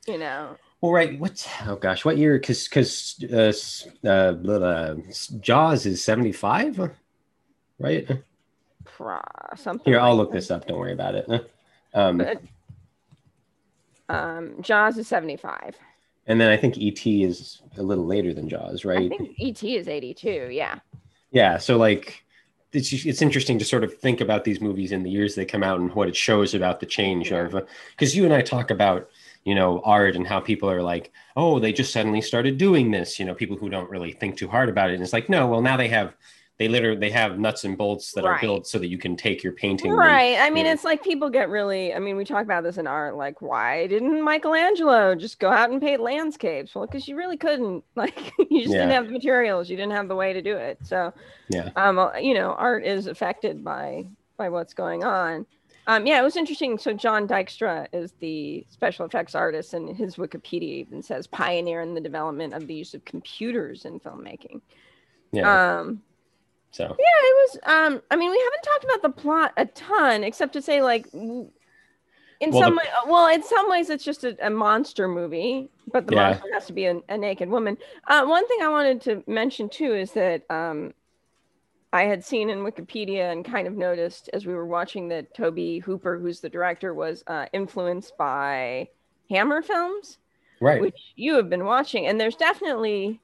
[0.07, 0.55] you know.
[0.81, 1.19] Well, right.
[1.19, 2.37] What's oh gosh, what year?
[2.37, 4.95] Because because uh, uh,
[5.39, 6.91] Jaws is seventy five,
[7.79, 8.07] right?
[9.55, 9.91] Something.
[9.91, 10.67] Here, I'll look this up.
[10.67, 11.51] Don't worry about it.
[11.93, 12.41] Um, but,
[14.09, 15.77] um, Jaws is 75.
[16.27, 19.09] And then I think ET is a little later than Jaws, right?
[19.13, 20.49] I think ET is 82.
[20.51, 20.79] Yeah.
[21.31, 21.57] Yeah.
[21.57, 22.25] So like,
[22.75, 25.63] it's it's interesting to sort of think about these movies in the years they come
[25.63, 27.45] out and what it shows about the change yeah.
[27.45, 29.09] of because uh, you and I talk about
[29.45, 33.19] you know art and how people are like oh they just suddenly started doing this
[33.19, 35.47] you know people who don't really think too hard about it and it's like no
[35.47, 36.15] well now they have
[36.57, 38.37] they literally they have nuts and bolts that right.
[38.37, 41.03] are built so that you can take your painting right and, i mean it's like
[41.03, 45.15] people get really i mean we talk about this in art like why didn't michelangelo
[45.15, 48.79] just go out and paint landscapes well because you really couldn't like you just yeah.
[48.79, 51.13] didn't have the materials you didn't have the way to do it so
[51.49, 54.05] yeah um uh, you know art is affected by
[54.37, 55.45] by what's going on
[55.87, 56.79] um, yeah, it was interesting.
[56.79, 61.93] So John Dykstra is the special effects artist, and his Wikipedia even says pioneer in
[61.93, 64.61] the development of the use of computers in filmmaking.
[65.31, 65.77] Yeah.
[65.77, 66.01] Um,
[66.75, 67.59] so yeah, it was.
[67.63, 71.07] Um, I mean, we haven't talked about the plot a ton, except to say like,
[71.13, 71.49] in
[72.41, 72.81] well, some the...
[72.81, 76.31] way, well, in some ways, it's just a, a monster movie, but the yeah.
[76.31, 77.77] monster has to be a, a naked woman.
[78.07, 80.93] Uh, one thing I wanted to mention too is that um,
[81.93, 85.81] I had seen in Wikipedia and kind of noticed as we were watching that Tobe
[85.81, 88.89] Hooper, who's the director, was uh, influenced by
[89.29, 90.17] Hammer films,
[90.59, 90.81] right?
[90.81, 93.21] Which you have been watching, and there's definitely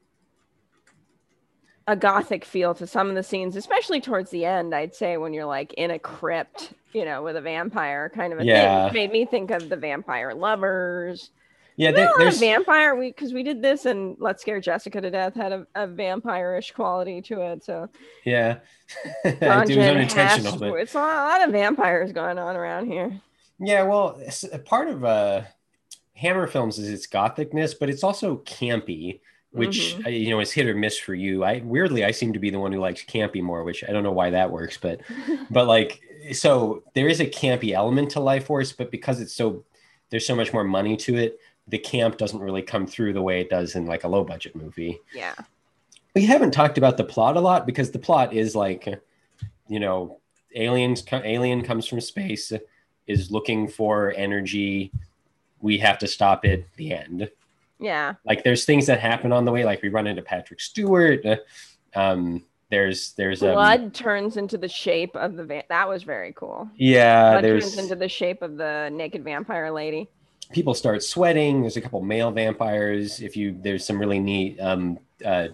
[1.92, 4.74] a gothic feel to some of the scenes, especially towards the end.
[4.74, 8.40] I'd say when you're like in a crypt, you know, with a vampire kind of
[8.40, 8.86] a yeah.
[8.86, 8.94] thing.
[8.94, 11.32] Made me think of the vampire lovers.
[11.76, 12.96] Yeah, there, there's a vampire.
[12.96, 16.72] We because we did this and Let's Scare Jessica to Death had a, a vampire-ish
[16.72, 17.66] quality to it.
[17.66, 17.90] So
[18.24, 18.60] yeah,
[19.26, 20.60] it was unintentional.
[20.60, 20.74] But...
[20.76, 23.20] It's a lot of vampires going on around here.
[23.60, 24.22] Yeah, well,
[24.64, 25.42] part of uh,
[26.14, 29.20] Hammer Films is its gothicness, but it's also campy,
[29.52, 30.06] which Mhm.
[30.06, 31.44] uh, you know is hit or miss for you.
[31.44, 34.04] I weirdly I seem to be the one who likes campy more, which I don't
[34.04, 35.02] know why that works, but
[35.50, 36.02] but like
[36.34, 39.64] so there is a campy element to Lifeforce, but because it's so
[40.10, 43.40] there's so much more money to it, the camp doesn't really come through the way
[43.42, 45.00] it does in like a low budget movie.
[45.14, 45.34] yeah.
[46.14, 48.86] We haven't talked about the plot a lot because the plot is like,
[49.70, 50.18] you know,
[50.54, 52.52] aliens alien comes from space,
[53.08, 54.92] is looking for energy.
[55.62, 56.68] We have to stop it.
[56.76, 57.30] The end.
[57.82, 58.14] Yeah.
[58.26, 61.26] Like there's things that happen on the way, like we run into Patrick Stewart.
[61.26, 61.38] uh,
[61.96, 66.32] Um, there's there's um, Blood turns into the shape of the va- that was very
[66.34, 66.70] cool.
[66.76, 70.08] yeah, Blood there's turns into the shape of the naked vampire lady.
[70.54, 71.60] people start sweating.
[71.62, 73.20] There's a couple male vampires.
[73.20, 75.50] If you there's some really neat um, uh,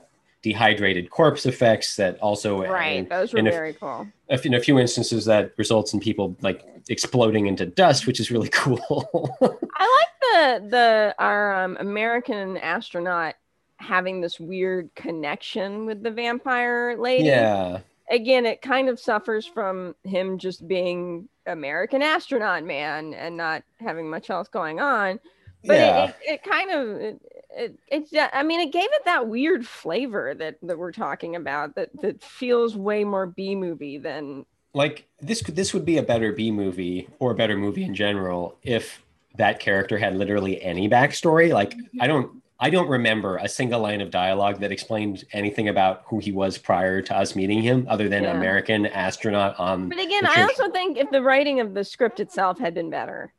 [0.47, 3.07] dehydrated corpse effects that also Right.
[3.09, 4.07] Those were very cool.
[4.29, 8.31] if in a few instances that results in people like exploding into dust, which is
[8.31, 9.29] really cool.
[9.41, 13.35] I like the the our um, American astronaut
[13.77, 17.25] having this weird connection with the vampire lady.
[17.25, 17.79] yeah,
[18.09, 24.09] Again, it kind of suffers from him just being American astronaut man and not having
[24.09, 25.19] much else going on.
[25.65, 28.89] But yeah, it, it, it kind of it, it, it yeah, I mean it gave
[28.91, 33.55] it that weird flavor that that we're talking about that that feels way more B
[33.55, 37.57] movie than like this could this would be a better B movie or a better
[37.57, 39.03] movie in general if
[39.37, 41.53] that character had literally any backstory.
[41.53, 46.03] Like I don't I don't remember a single line of dialogue that explained anything about
[46.07, 48.35] who he was prior to us meeting him, other than Yeah.
[48.35, 52.57] American astronaut on But again, I also think if the writing of the script itself
[52.57, 53.31] had been better,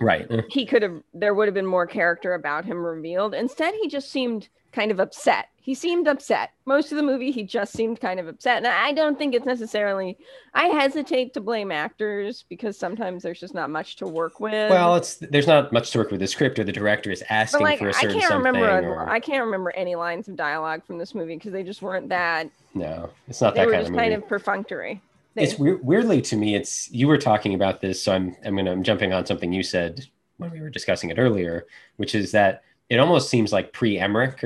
[0.00, 0.28] right.
[0.28, 0.44] Mm.
[0.50, 3.34] he could have there would have been more character about him revealed.
[3.34, 5.46] Instead he just seemed kind of upset.
[5.60, 6.50] He seemed upset.
[6.64, 8.58] Most of the movie he just seemed kind of upset.
[8.58, 10.16] And i don't think it's necessarily
[10.54, 14.70] i hesitate to blame actors because sometimes there's just not much to work with.
[14.70, 16.20] Well, it's there's not much to work with.
[16.20, 18.88] The script or the director is asking like for a certain I can't remember something.
[18.88, 21.82] a- or- I can't remember any lines of dialogue from this movie because they just
[21.82, 24.10] weren't that no, it's not they that were kind just of movie.
[24.10, 25.00] kind of perfunctory
[25.34, 28.56] They- it's weir- weirdly to me it's you were talking about this so i'm i'm
[28.56, 31.66] gonna i'm jumping on something you said when we were discussing it earlier
[31.96, 34.44] which is that it almost seems like pre-emmerich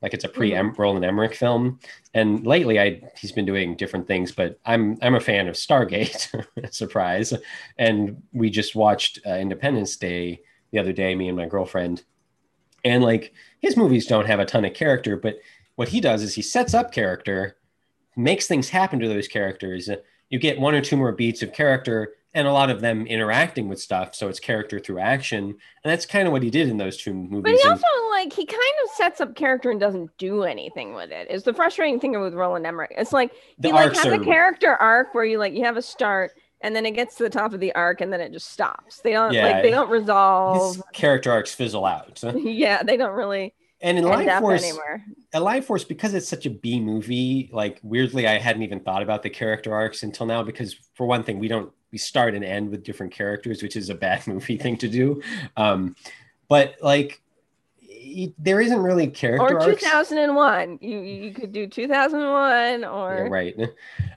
[0.00, 1.78] like it's a pre roland emmerich film.
[2.14, 6.28] And lately i he's been doing different things but i'm i'm a fan of stargate
[6.72, 7.32] surprise.
[7.78, 10.40] And we just watched uh, independence day
[10.72, 12.02] the other day me and my girlfriend.
[12.84, 15.36] And like his movies don't have a ton of character but
[15.76, 17.56] what he does is he sets up character
[18.16, 19.88] makes things happen to those characters
[20.32, 23.68] you get one or two more beats of character and a lot of them interacting
[23.68, 26.78] with stuff so it's character through action and that's kind of what he did in
[26.78, 29.78] those two but movies he And- also like he kind of sets up character and
[29.78, 31.30] doesn't do anything with it.
[31.30, 32.92] Is the frustrating thing with Roland Emmerich?
[32.96, 35.82] It's like he like has are a character arc where you like you have a
[35.82, 38.50] start and then it gets to the top of the arc and then it just
[38.50, 39.00] stops.
[39.00, 40.76] They don't Yeah, like they don't resolve.
[40.76, 45.04] his character arcs fizzle out yeah, they don't really and in lifeforce anywhere.
[45.34, 49.22] a lifeforce because it's such a b movie like weirdly i hadn't even thought about
[49.22, 52.70] the character arcs until now because for one thing we don't we start and end
[52.70, 55.20] with different characters which is a bad movie thing to do.
[55.56, 55.94] Um
[56.48, 57.20] but like
[57.82, 59.80] y- there isn't really character Or arcs.
[59.82, 60.78] 2001.
[60.80, 63.56] You you could do 2001 Yeah, or right.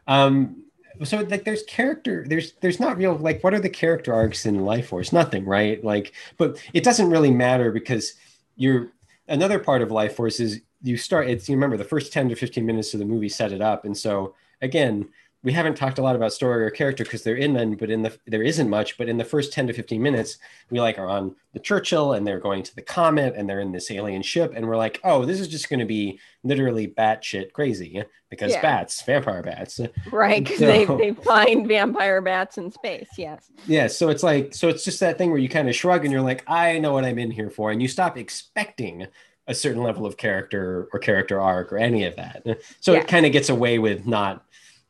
[0.08, 0.64] Um
[1.04, 4.60] so like there's character there's there's not real like what are the character arcs in
[4.60, 5.12] lifeforce?
[5.12, 5.84] Nothing right?
[5.84, 8.14] Like but it doesn't really matter because
[8.56, 8.88] you're
[9.28, 12.66] another part of lifeforce is you start it's you remember the first 10 to 15
[12.66, 13.86] minutes of the movie set it up.
[13.86, 15.10] And so again
[15.46, 18.02] we haven't talked a lot about story or character because they're in them but in
[18.02, 20.38] the there isn't much but in the first 10 to 15 minutes
[20.72, 23.72] we like are on the churchill and they're going to the comet and they're in
[23.72, 27.54] this alien ship and we're like oh this is just going to be literally batshit
[27.54, 28.62] crazy because Yeah.
[28.62, 29.80] bats vampire bats
[30.12, 33.08] right because they, they find vampire bats in space.
[33.18, 33.50] Yes.
[33.68, 36.12] yeah so it's like so it's just that thing where you kind of shrug and
[36.12, 39.06] you're like i know what i'm in here for and you stop expecting
[39.48, 42.44] a certain level of character or character arc or any of that
[42.82, 43.02] so Yeah.
[43.02, 44.44] it kind of gets away with not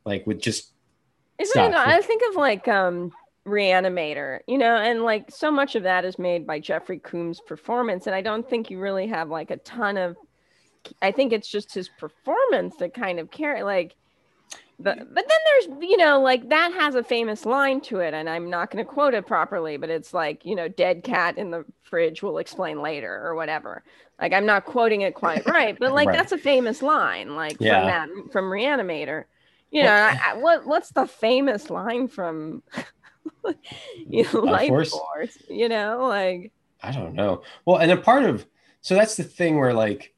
[0.06, 0.72] like with just
[1.40, 1.74] Isn't stuff.
[1.74, 1.76] it?
[1.78, 3.12] I think of like um
[3.46, 8.08] Reanimator, you know, and like so much of that is made by Jeffrey Combs' performance,
[8.08, 10.16] and I don't think you really have like a ton of.
[11.02, 13.96] I think it's just his performance that kind of carry like.
[14.78, 15.38] But but then
[15.68, 18.84] there's you know like that has a famous line to it, and I'm not going
[18.86, 22.40] to quote it properly, but it's like you know dead cat in the fridge will
[22.40, 23.84] explain later or whatever.
[24.20, 26.18] Like I'm not quoting it quite right, but like Right.
[26.18, 27.80] that's a famous line, like Yeah.
[27.80, 29.26] from that from Reanimator.
[29.76, 32.64] You know, Well- I, I, what what's the famous line from
[34.08, 34.92] you know, Life Lifeforce?
[34.92, 35.38] Force?
[35.50, 36.52] You know, like
[36.84, 38.46] i don't know well and a part of
[38.82, 40.14] so that's the thing where like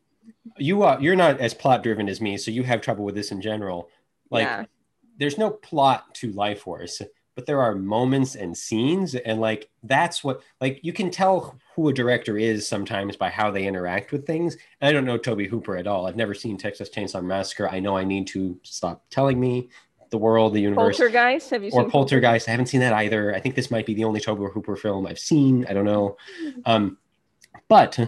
[0.58, 3.32] you are you're not as plot driven as me so you have trouble with this
[3.32, 3.90] in general
[4.32, 4.66] like yeah,
[5.18, 7.02] there's no plot to lifeforce
[7.38, 11.88] but there are moments and scenes and like that's what like you can tell who
[11.88, 14.58] a director is sometimes by how they interact with things.
[14.82, 16.08] And i don't know tobe hooper at all.
[16.08, 17.70] I've never seen texas chainsaw massacre.
[17.70, 19.70] I know i need to stop telling me
[20.10, 20.98] the world the universe.
[20.98, 21.52] Poltergeist?
[21.52, 22.48] Have you seen or seen poltergeist.
[22.48, 23.36] I haven't seen that either.
[23.36, 25.64] I think this might be the only tobe hooper film i've seen.
[25.70, 26.18] I don't know.
[26.66, 26.98] Um
[27.68, 28.00] but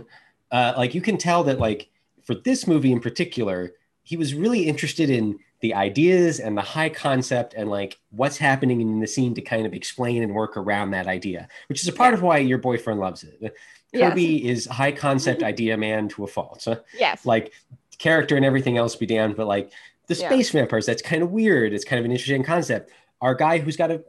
[0.51, 1.87] uh like you can tell that like
[2.23, 6.89] for this movie in particular he was really interested in the ideas and the high
[6.89, 10.91] concept and like what's happening in the scene to kind of explain and work around
[10.91, 12.17] that idea, which is a part Yeah.
[12.17, 13.53] of why your boyfriend loves it.
[13.91, 14.09] Yes.
[14.11, 16.61] Kirby is high concept idea man to a fault.
[16.61, 17.51] So, yes like
[17.97, 19.71] character and everything else be damned, but like
[20.07, 20.29] the Yeah.
[20.29, 21.73] space vampires, that's kind of weird.
[21.73, 22.91] It's kind of an interesting concept.
[23.21, 24.03] Our guy who's got a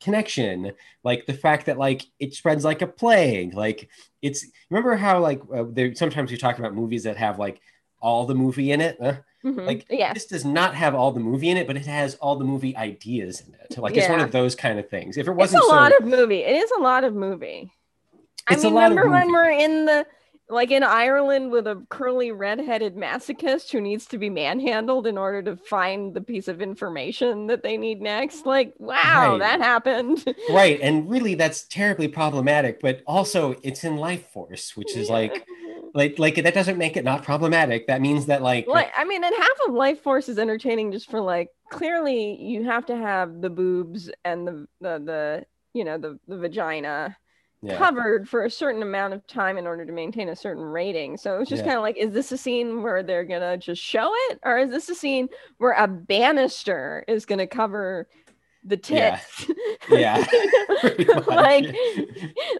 [0.00, 0.72] connection,
[1.04, 3.54] like the fact that like it spreads like a plague.
[3.54, 3.88] Like
[4.22, 7.60] it's remember how like uh, there sometimes we talk about movies that have like
[8.06, 8.96] all the movie in it.
[9.44, 9.64] Mhm.
[9.66, 12.36] like yes this does not have all the movie in it, but it has all
[12.36, 13.78] the movie ideas in it.
[13.78, 15.16] Like it's one of those kind of things.
[15.16, 17.70] If it wasn't a so, lot of movie it is a lot of movie
[18.48, 20.06] i It's a mean remember when we're in the
[20.48, 25.42] like in ireland with a curly red-headed masochist who needs to be manhandled in order
[25.42, 29.38] to find the piece of information that they need next like wow Right.
[29.38, 32.80] that happened right, and really that's terribly problematic.
[32.80, 35.44] But also, it's in Lifeforce, which is like,
[35.94, 37.86] like, like that doesn't make it not problematic.
[37.86, 41.20] That means that like, like i mean and half of lifeforce is entertaining just for
[41.20, 46.18] like clearly you have to have the boobs and the the, the you know the,
[46.28, 47.16] the vagina
[47.62, 51.16] yeah, covered for a certain amount of time in order to maintain a certain rating
[51.16, 51.68] so it's just Yeah.
[51.68, 54.70] kind of like is this a scene where they're gonna just show it or is
[54.70, 58.08] this a scene where a banister is gonna cover
[58.64, 59.46] the tits
[59.90, 60.24] yeah,
[60.82, 61.26] much.
[61.28, 61.74] like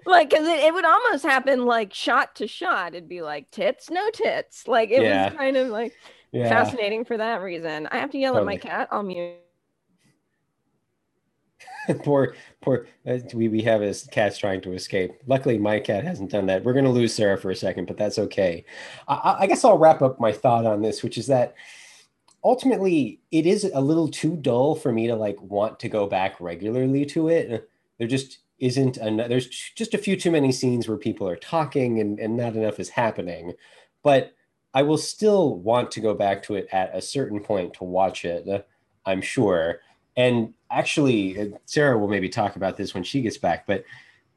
[0.07, 3.91] like because it, it would almost happen like shot to shot it'd be like tits
[3.91, 5.29] no tits like it Yeah.
[5.29, 5.93] was kind of like
[6.33, 6.49] yeah.
[6.49, 7.89] fascinating for that reason.
[7.91, 8.89] I have to yell at my cat.
[8.91, 9.37] I'll mute.
[12.05, 12.87] poor, poor.
[13.07, 15.13] Uh, we we have his cat's trying to escape.
[15.27, 16.65] Luckily, my cat hasn't done that.
[16.65, 18.65] We're gonna lose Sarah for a second, but that's okay.
[19.09, 21.55] I- I, I guess I'll wrap up my thought on this, which is that
[22.45, 26.41] ultimately it is a little too dull for me to like want to go back
[26.41, 27.69] regularly to it.
[27.99, 29.29] There just isn't enough.
[29.29, 32.81] There's just a few too many scenes where people are talking and and not enough
[32.81, 33.53] is happening.
[34.03, 34.33] But
[34.75, 38.25] I will still want to go back to it at a certain point to watch
[38.25, 38.47] it.
[39.07, 39.81] I'm sure.
[40.17, 43.85] And actually, uh, Sarah will maybe talk about this when she gets back, but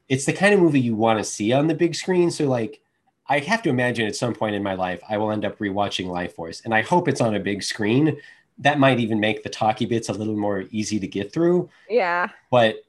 [0.08, 2.30] it's the kind of movie you want to see on the big screen.
[2.30, 2.80] So, like,
[3.28, 6.06] I have to imagine at some point in my life, I will end up rewatching
[6.06, 8.20] Lifeforce, and I hope it's on a big screen.
[8.58, 11.70] That might even make the talky bits a little more easy to get through.
[11.88, 12.82] Yeah, But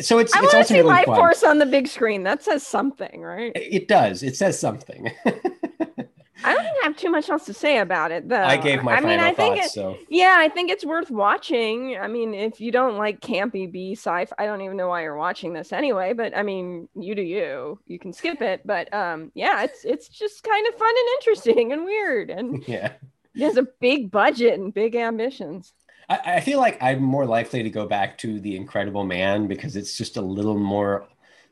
[0.00, 1.16] so it's I it's want to see Life fun.
[1.16, 2.22] Force on the big screen.
[2.22, 3.52] That says something, right?
[3.54, 4.22] It does.
[4.22, 5.12] It says something.
[6.44, 8.42] I don't think I have too much else to say about it, though.
[8.42, 9.68] I gave my I final mean, I think thoughts.
[9.68, 11.96] it, so yeah, I think it's worth watching.
[11.98, 15.16] I mean, if you don't like campy B sci-fi, I don't even know why you're
[15.16, 16.12] watching this anyway.
[16.12, 17.80] But I mean, you do you.
[17.86, 18.62] You can skip it.
[18.64, 22.92] But um, yeah, it's it's just kind of fun and interesting and weird, and yeah.
[23.34, 25.72] it has a big budget and big ambitions.
[26.08, 29.76] I, I feel like I'm more likely to go back to the Incredible Man because
[29.76, 31.08] it's just a little more.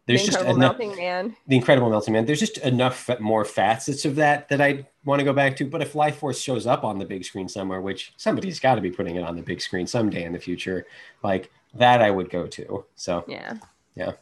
[0.06, 0.78] There's the just Incredible enough.
[0.78, 1.36] Melting Man.
[1.48, 2.26] The Incredible Melting Man.
[2.26, 5.66] There's just enough more facets of that that I want to go back to.
[5.66, 8.90] But if Lifeforce shows up on the big screen somewhere, which somebody's got to be
[8.90, 10.86] putting it on the big screen someday in the future,
[11.24, 12.84] like that, I would go to.
[12.94, 13.54] So yeah,
[13.96, 14.12] Yeah.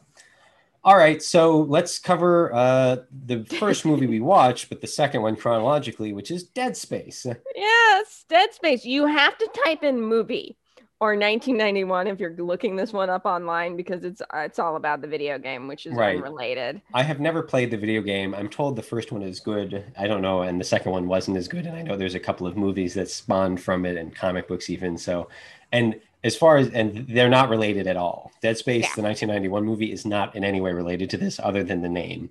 [0.83, 5.35] all right, so let's cover uh, the first movie we watched, but the second one
[5.35, 7.25] chronologically, which is Dead Space.
[7.55, 8.85] Yes, Dead Space.
[8.85, 10.57] You have to type in movie
[11.01, 15.07] or 1991 if you're looking this one up online because it's it's all about the
[15.07, 16.17] video game, which is Right.
[16.17, 16.81] unrelated.
[16.93, 18.33] I have never played the video game.
[18.33, 19.83] I'm told the first one is good.
[19.97, 21.65] I don't know, and the second one wasn't as good.
[21.65, 24.69] And I know there's a couple of movies that spawned from it and comic books
[24.69, 24.97] even.
[24.97, 25.27] So,
[25.71, 28.31] and as far as and they're not related at all.
[28.41, 28.95] Dead Space, Yeah.
[28.95, 32.29] the 1991 movie, is not in any way related to this other than the name.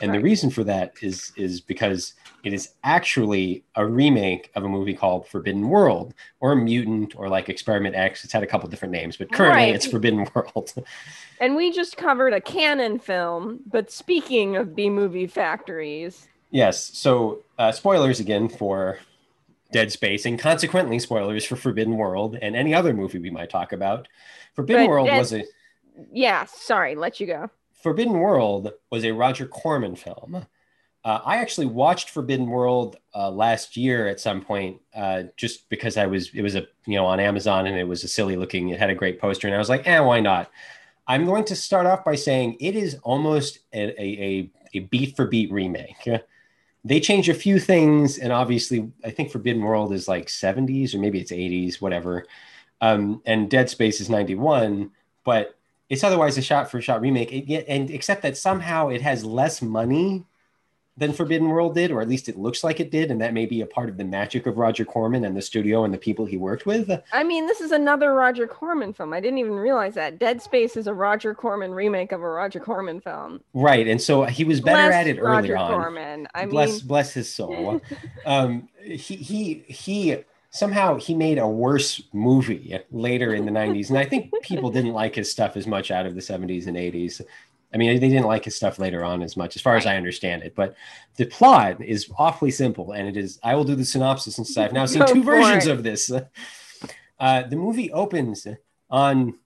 [0.00, 4.68] And the reason for that is is because it is actually a remake of a
[4.68, 8.24] movie called Forbidden World or Mutant or like Experiment X.
[8.24, 9.74] It's had a couple different names, but currently Right.
[9.74, 10.72] it's Forbidden World.
[11.40, 16.84] And we just covered a Cannon film, but speaking of B movie factories, Yes.
[16.96, 18.98] So, uh, spoilers again for
[19.72, 23.72] Dead Space, and consequently, spoilers for Forbidden World and any other movie we might talk
[23.72, 24.06] about.
[24.54, 25.44] Forbidden But World Dead- was a
[26.12, 27.50] yeah, sorry, let you go.
[27.82, 30.46] Forbidden World was a Roger Corman film.
[31.04, 35.96] Uh, I actually watched Forbidden World uh, last year at some point, uh, just because
[35.96, 38.68] I was it was a you know on Amazon and it was a silly looking.
[38.68, 40.50] It had a great poster, and I was like, eh, why not?
[41.08, 45.26] I'm going to start off by saying it is almost a, a, a, beat for
[45.26, 46.08] beat remake.
[46.84, 50.98] They change a few things, and obviously, I think Forbidden World is like 70s or
[50.98, 52.26] maybe it's 80s, whatever.
[52.80, 54.90] Um, and Dead Space is 91,
[55.24, 55.56] but
[55.92, 57.30] it's otherwise a shot for shot remake.
[57.30, 60.24] It, and except that somehow it has less money
[60.96, 63.44] than Forbidden World did, or at least it looks like it did, and that may
[63.44, 66.24] be a part of the magic of Roger Corman and the studio and the people
[66.24, 66.90] he worked with.
[67.12, 69.12] I mean, this is another Roger Corman film.
[69.12, 70.18] I didn't even realize that.
[70.18, 73.42] Dead Space is a Roger Corman remake of a Roger Corman film.
[73.52, 75.72] Right, and so he was better Bless at it Roger earlier on.
[75.72, 76.28] Corman.
[76.34, 77.82] I bless mean, bless his soul.
[78.24, 83.98] um, he he he somehow he made a worse movie later in the 90s and
[83.98, 87.20] i think people didn't like his stuff as much out of the 70s and 80s
[87.74, 89.96] i mean they didn't like his stuff later on as much as far as i
[89.96, 90.54] understand it.
[90.54, 90.76] But
[91.16, 94.72] the plot is awfully simple and it is i will do the synopsis since i've
[94.72, 95.72] now seen Go two versions it.
[95.72, 96.10] of this.
[97.20, 98.48] Uh, the movie opens
[98.90, 99.38] on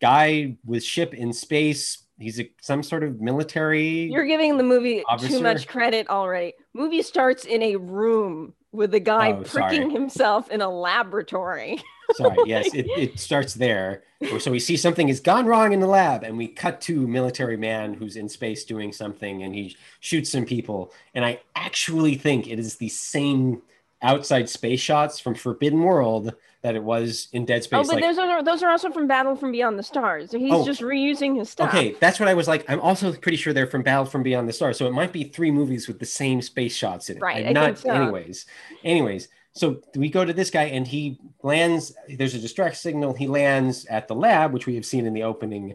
[0.00, 2.04] guy with ship in space.
[2.18, 5.28] He's a, some sort of military you're giving the movie Officer?
[5.28, 6.54] too much credit already.
[6.72, 9.68] Movie starts in a room with a guy Oh, sorry.
[9.76, 11.82] pricking himself in a laboratory.
[12.14, 14.02] Sorry, yes, it, it starts there.
[14.40, 17.56] So we see something has gone wrong in the lab, and we cut to military
[17.56, 20.92] man who's in space doing something, and he shoots some people.
[21.14, 23.62] And I actually think it is the same
[24.02, 27.78] outside space shots from Forbidden World that it was in Dead Space.
[27.78, 30.30] oh, but like, those are those are also from Battle from Beyond the Stars.
[30.30, 30.64] So he's Oh.
[30.64, 31.68] just reusing his stuff.
[31.68, 32.68] okay, that's what I was like.
[32.68, 35.24] I'm also pretty sure they're from Battle from Beyond the Stars, so it might be
[35.24, 37.20] three movies with the same space shots in it.
[37.22, 37.90] Right, I'm not, so.
[37.90, 38.46] anyways.
[38.84, 41.94] Anyways, so we go to this guy, and he lands.
[42.08, 43.14] There's a distress signal.
[43.14, 45.74] He lands at the lab, which we have seen in the opening,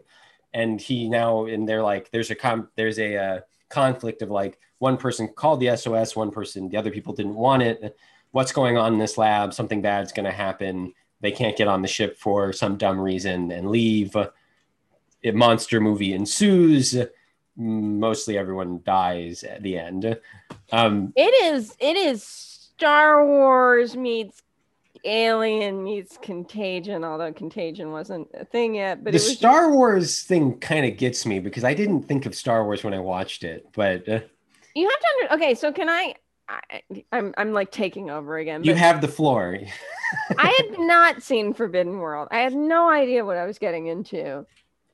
[0.53, 4.59] and he now and they're like, there's a com- there's a uh, conflict of like
[4.79, 7.97] one person called the SOS, one person, the other people didn't want it.
[8.33, 9.53] What's going on in this lab?
[9.53, 10.93] Something bad's going to happen.
[11.21, 14.15] They can't get on the ship for some dumb reason and leave.
[14.15, 14.31] A
[15.31, 16.97] monster movie ensues.
[17.55, 20.19] Mostly everyone dies at the end.
[20.71, 24.41] Um, It is it is Star Wars meets
[25.05, 29.03] Alien meets Contagion, although Contagion wasn't a thing yet.
[29.03, 32.25] But the it was Star Wars thing kind of gets me because I didn't think
[32.25, 34.21] of Star Wars when I watched it, but uh,
[34.75, 35.55] you have to under, okay.
[35.55, 36.15] So can I?
[36.49, 36.81] I
[37.11, 38.63] I'm I'm like taking over again.
[38.63, 39.59] you have the floor.
[40.37, 42.27] I had not seen Forbidden World.
[42.31, 44.45] I had no idea what I was getting into.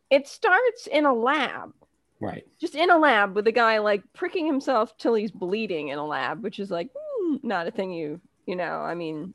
[0.10, 1.74] It starts in a lab,
[2.20, 2.46] right.
[2.60, 6.06] just in a lab with a guy like pricking himself till he's bleeding in a
[6.06, 8.80] lab, which is like hmm, not a thing you you know.
[8.80, 9.34] I mean,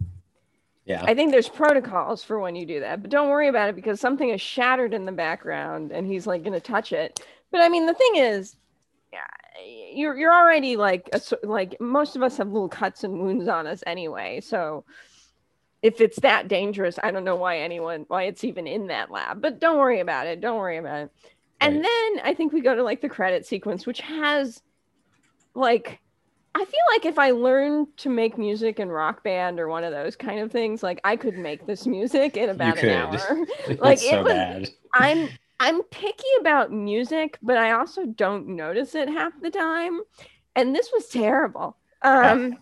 [0.85, 1.03] Yeah.
[1.05, 4.01] I think there's protocols for when you do that, but don't worry about it because
[4.01, 7.21] something is shattered in the background and he's like going to touch it.
[7.51, 8.57] But I mean, the thing is,
[9.13, 9.21] yeah,
[9.93, 13.67] you're you're already like a, like most of us have little cuts and wounds on
[13.67, 14.41] us anyway.
[14.41, 14.85] So
[15.83, 19.41] if it's that dangerous, I don't know why anyone why it's even in that lab.
[19.43, 20.41] But don't worry about it.
[20.41, 21.11] Don't worry about it.
[21.61, 21.83] And Right.
[22.17, 24.63] then I think we go to like the credit sequence, which has
[25.55, 26.01] like
[26.57, 29.93] I feel like if I learned to make music in rock band or one of
[29.93, 33.45] those kind of things, like I could make this music in about an hour.
[33.79, 34.69] Like, so it was- bad.
[34.95, 35.29] I'm
[35.61, 40.01] I'm picky about music, but I also don't notice it half the time.
[40.57, 41.77] And this was terrible.
[42.03, 42.59] Um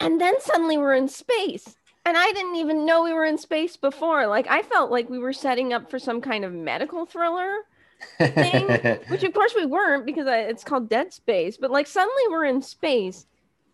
[0.00, 1.76] and then suddenly we're in space.
[2.06, 4.26] And I didn't even know we were in space before.
[4.26, 7.56] Like I felt like we were setting up for some kind of medical thriller
[8.18, 8.66] thing,
[9.08, 11.56] which of course we weren't because I, it's called Dead Space.
[11.56, 13.26] But like suddenly we're in space.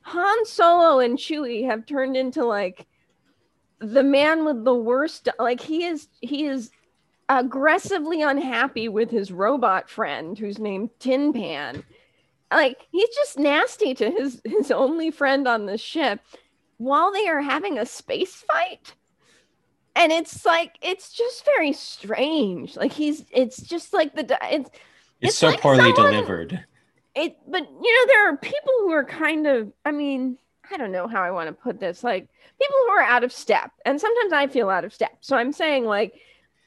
[0.03, 2.87] Han Solo and Chewie have turned into like
[3.81, 5.29] the man with the worst.
[5.39, 6.71] Like he is, he is
[7.31, 11.85] aggressively unhappy with his robot friend who's named Tin Pan.
[12.53, 16.21] Like he's just nasty to his his only friend on the ship
[16.79, 18.95] while they are having a space fight.
[19.95, 22.77] And it's like it's just very strange.
[22.77, 24.81] Like he's it's just like the it's it's
[25.21, 26.65] it's so like poorly someone- delivered.
[27.15, 30.39] it but you know there are people who are kind of i mean
[30.73, 32.03] i don't know how i want to put this.
[32.03, 32.29] Like
[32.61, 33.71] people who are out of step.
[33.85, 35.17] And sometimes i feel out of step.
[35.21, 36.15] So i'm saying like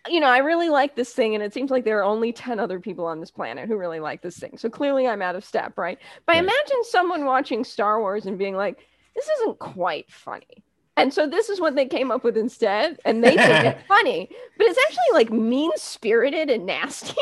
[0.09, 2.59] you know i really like this thing and it seems like there are only 10
[2.59, 4.57] other people on this planet who really like this thing.
[4.57, 5.97] So clearly i'm out of step right?
[6.25, 6.43] But Right.
[6.43, 8.79] imagine someone watching star wars and being like
[9.15, 10.63] this isn't quite funny.
[10.97, 14.29] And so this is what they came up with instead and they think it's funny.
[14.57, 17.15] But it's actually like mean spirited and nasty.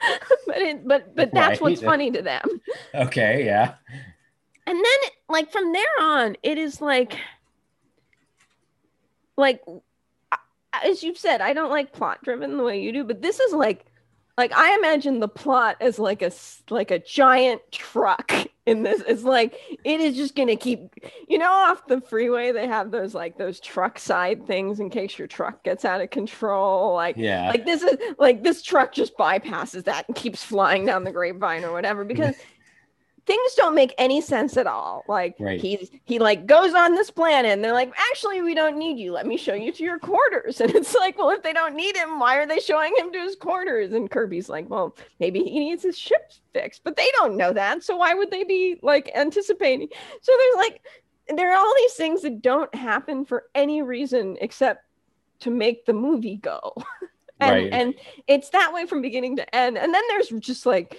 [0.46, 2.60] But it but but that's what's funny to them.
[2.94, 3.74] Okay, yeah.
[4.66, 7.16] and then like from there on it is like
[9.36, 9.62] like
[10.72, 13.52] as you've said i don't like plot driven the way you do but this is
[13.52, 13.86] like
[14.36, 16.30] like i imagine the plot as like a
[16.70, 18.32] like a giant truck
[18.66, 20.80] in this it's like it is just gonna keep
[21.26, 25.18] you know off the freeway they have those like those truck side things in case
[25.18, 27.48] your truck gets out of control like Yeah.
[27.48, 31.64] like this is like this truck just bypasses that and keeps flying down the grapevine
[31.64, 32.36] or whatever because
[33.28, 35.04] things don't make any sense at all.
[35.06, 35.60] Like Right.
[35.60, 39.12] he's he like goes on this planet and they're like, actually, we don't need you.
[39.12, 40.60] Let me show you to your quarters.
[40.68, 43.18] And it's like, well, if they don't need him, why are they showing him to
[43.20, 43.92] his quarters?
[43.92, 47.84] And Kirby's like, well, maybe he needs his ship fixed, but they don't know that.
[47.84, 49.88] So why would they be like anticipating?
[50.22, 50.80] So there's like
[51.36, 54.84] there are all these things that don't happen for any reason except
[55.40, 56.72] to make the movie go.
[57.40, 57.72] and Right.
[57.72, 57.94] and
[58.26, 59.76] it's that way from beginning to end.
[59.76, 60.98] And then there's just like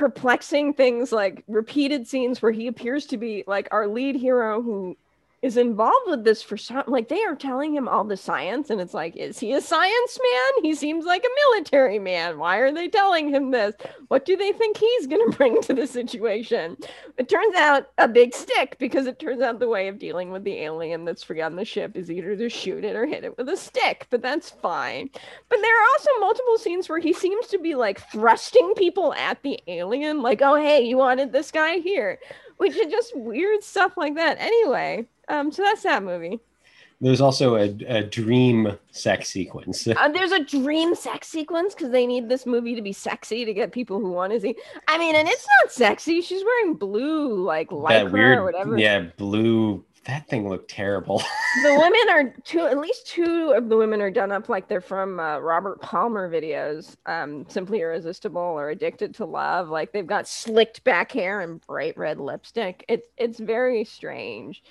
[0.00, 4.96] perplexing things like repeated scenes where he appears to be like our lead hero who
[5.42, 8.78] is involved with this for some like they are telling him all the science and
[8.78, 10.62] it's like is he a science man?
[10.62, 12.38] He seems like a military man.
[12.38, 13.74] Why are they telling him this?
[14.08, 16.76] What do they think he's going to bring to the situation?
[17.16, 20.44] It turns out a big stick because it turns out the way of dealing with
[20.44, 23.38] the alien that's free on the ship is either to shoot it or hit it
[23.38, 25.08] with a stick but that's fine.
[25.48, 29.42] But there are also multiple scenes where he seems to be like thrusting people at
[29.42, 32.18] the alien like oh hey you wanted this guy here
[32.58, 34.36] which is just weird stuff like that.
[34.38, 36.38] Anyway um so that's that movie
[37.00, 39.86] There's also a, a dream sex sequence.
[39.88, 43.54] uh, there's a dream sex sequence because they need this movie to be sexy to
[43.54, 44.54] get people who want to see
[44.88, 49.06] i mean and it's not sexy she's wearing blue like lycra weird, or whatever yeah,
[49.16, 49.84] blue.
[50.06, 51.18] That thing looked terrible.
[51.62, 54.80] the women are two at least two of the women are done up like they're
[54.80, 60.26] from uh, robert palmer videos um simply irresistible or addicted to love like they've got
[60.26, 64.62] slicked back hair and bright red lipstick it's it's very strange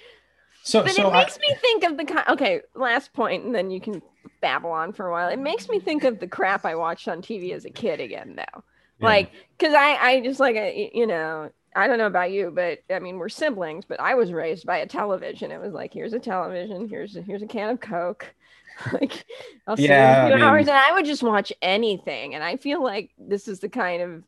[0.69, 3.53] So, but so it I- makes me think of the kind okay last point and
[3.55, 4.01] then you can
[4.41, 5.29] babble on for a while.
[5.29, 8.35] It makes me think of the crap i watched on tv as a kid again
[8.35, 8.63] though.
[8.99, 9.05] Yeah.
[9.07, 12.79] like because i i just like I, you know i don't know about you but
[12.89, 15.51] i mean we're siblings but i was raised by a television.
[15.51, 18.33] It was like here's a television here's a, here's a can of coke.
[18.93, 19.25] Like
[19.67, 22.33] i'll see Yeah, you in a few hours mean- and i would just watch anything
[22.35, 24.23] and i feel like this is the kind of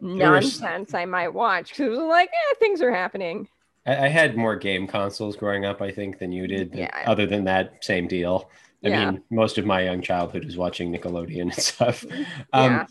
[0.00, 3.48] There was- nonsense i might watch because it was like eh, things are happening
[3.86, 6.74] I, I had more game consoles growing up, I think, than you did.
[6.74, 6.90] Yeah.
[7.06, 8.50] Other than that, same deal.
[8.84, 9.10] I Yeah.
[9.12, 12.04] mean, most of my young childhood was watching Nickelodeon and stuff.
[12.52, 12.86] Um, yeah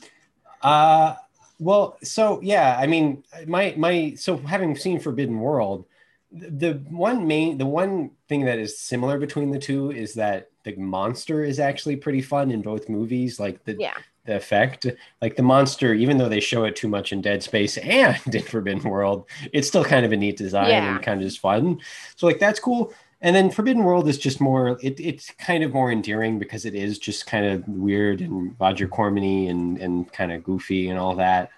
[0.62, 1.16] Uh,
[1.60, 5.86] well, so yeah, I mean, my my so having seen Forbidden World,
[6.32, 10.50] the, the one main the one thing that is similar between the two is that
[10.64, 13.40] the monster is actually pretty fun in both movies.
[13.40, 14.86] Like the yeah the effect,
[15.22, 18.42] like the monster, even though they show it too much in Dead Space and in
[18.44, 20.96] Forbidden World, it's still kind of a neat design Yeah.
[20.96, 21.80] and kind of just fun.
[22.16, 22.94] So like that's cool.
[23.22, 26.76] And then Forbidden World is just more it, it's kind of more endearing because it
[26.76, 31.16] is just kind of weird and Roger Cormany and and kind of goofy and all
[31.16, 31.50] that.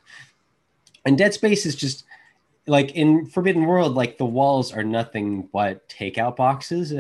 [1.06, 2.06] And Dead Space is just
[2.68, 6.94] like in Forbidden World, like the walls are nothing but takeout boxes.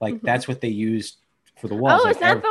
[0.00, 0.22] Like Mhm.
[0.22, 1.16] that's what they used
[1.60, 2.00] for the walls.
[2.02, 2.48] Oh, Like, is that the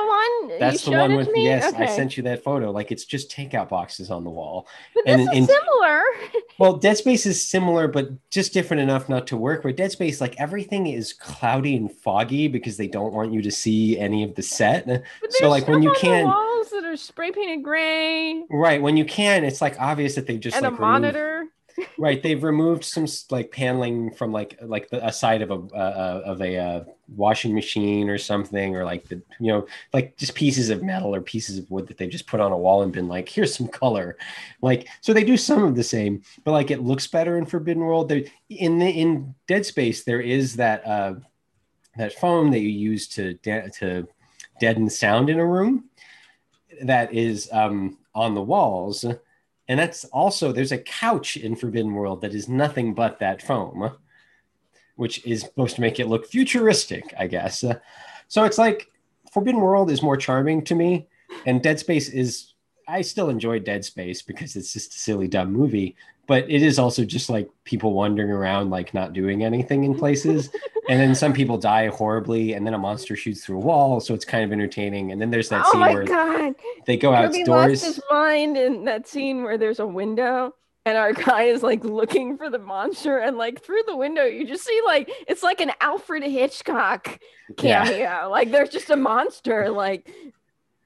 [0.50, 0.60] one?
[0.60, 1.46] that's you the one with me?
[1.46, 1.74] yes.
[1.74, 2.72] I sent you that photo.
[2.72, 4.68] Like it's just takeout boxes on the wall.
[4.94, 6.02] But this and is in- similar.
[6.60, 9.64] Well, Dead Space is similar, but just different enough not to work.
[9.64, 13.52] Where Dead Space, like everything is cloudy and foggy because they don't want you to
[13.52, 14.88] see any of the set.
[14.88, 19.06] But So, like, when you can- walls that are spray painted gray Right when you
[19.06, 21.46] can, it's like obvious that they've just and like a monitor.
[21.98, 26.22] Right they've removed some like paneling from like like the a side of a uh,
[26.26, 26.84] of a uh,
[27.16, 31.22] washing machine or something or like the you know like just pieces of metal or
[31.22, 33.68] pieces of wood that they just put on a wall and been like here's some
[33.68, 34.18] color.
[34.62, 37.84] Like so they do some of the same but like it looks better in forbidden
[37.84, 38.10] world.
[38.10, 41.16] There in the in dead space there is that uh
[41.98, 44.08] that foam that you use to de- to
[44.60, 45.86] deaden sound in a room
[46.82, 49.06] that is um on the walls
[49.68, 53.92] and that's also there's a couch in Forbidden World that is nothing but that foam,
[54.96, 57.64] which is supposed to make it look futuristic, I guess.
[57.64, 57.76] Uh,
[58.28, 58.90] so it's like
[59.32, 61.08] Forbidden World is more charming to me,
[61.46, 62.54] and Dead Space is.
[62.90, 65.98] I still enjoy Dead Space because it's just a silly, dumb movie,
[66.28, 70.50] but it is also just like people wandering around, like not doing anything in places.
[70.90, 74.14] and then some people die horribly, and then a monster shoots through a wall, so
[74.14, 75.12] it's kind of entertaining.
[75.12, 76.56] And then there's that Oh scene my where god!
[76.86, 77.84] they go Kirby outdoors.
[77.84, 80.54] lost his mind in that scene where there's a window
[80.86, 84.46] and our guy is like looking for the monster and like through the window you
[84.48, 87.20] just see like it's like an Alfred Hitchcock
[87.62, 87.86] Yeah.
[87.86, 88.30] cameo.
[88.30, 90.10] Like there's just a monster like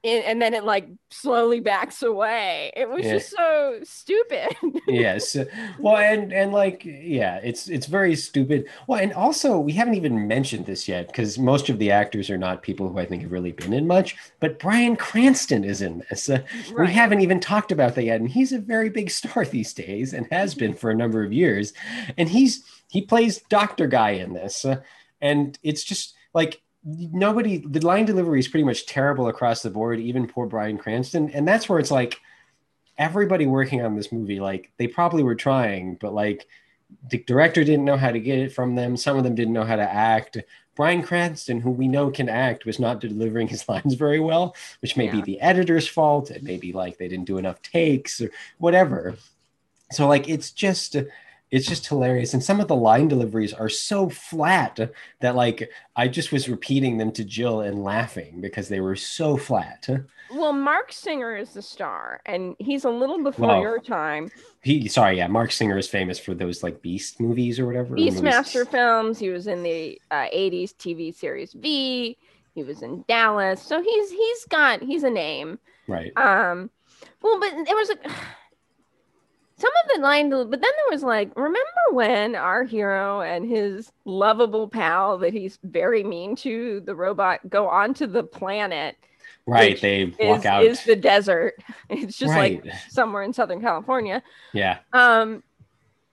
[0.03, 2.71] and, and then it like slowly backs away.
[2.75, 3.13] It was Yeah.
[3.13, 4.49] just so stupid.
[4.87, 5.37] yes
[5.83, 10.27] well and and like yeah it's it's very stupid well and also we haven't even
[10.27, 13.31] mentioned this yet because most of the actors are not people who i think have
[13.31, 16.41] really been in much but bryan cranston is in this Uh,
[16.79, 20.13] we haven't even talked about that yet and he's a very big star these days
[20.13, 21.73] and has been for a number of years
[22.17, 24.77] and he's he plays doctor guy in this Uh,
[25.21, 29.99] and it's just like nobody the line delivery is pretty much terrible across the board
[29.99, 32.19] even poor bryan cranston and that's where it's like
[32.97, 36.45] everybody working on this movie, like they probably were trying, but like
[37.09, 38.95] the director didn't know how to get it from them.
[38.95, 40.37] Some of them didn't know how to act.
[40.75, 44.97] Bryan Cranston, who we know can act, was not delivering his lines very well, which
[44.97, 45.13] may Yeah.
[45.13, 46.29] be the editor's fault.
[46.29, 48.29] It may be like they didn't do enough takes or
[48.59, 49.15] whatever.
[49.91, 50.95] So like it's just
[51.51, 52.33] it's just hilarious.
[52.33, 54.79] And some of the line deliveries are so flat
[55.19, 59.37] that like I just was repeating them to Jill and laughing because they were so
[59.37, 59.87] flat.
[60.33, 63.61] Well, Marc Singer is the star, and he's a little before Wow.
[63.61, 64.31] your time.
[64.61, 67.95] He sorry, yeah, Marc Singer is famous for those like Beast movies or whatever.
[67.97, 69.19] Beastmaster films.
[69.19, 72.17] He was in the uh, '80s TV series V.
[72.55, 75.59] He was in Dallas, so he's he's got he's a name.
[75.87, 76.13] Right.
[76.15, 76.69] Um,
[77.21, 77.95] well, but there was a
[79.61, 83.91] some of the line, but then there was like, remember when our hero and his
[84.05, 88.97] lovable pal that he's very mean to, the robot, go onto the planet
[89.47, 89.79] Right.
[89.79, 90.63] They is, walk out.
[90.63, 91.55] is the desert.
[91.89, 92.63] It's just right.
[92.63, 94.23] like somewhere in Southern California.
[94.53, 94.79] yeah.
[94.93, 95.43] Um,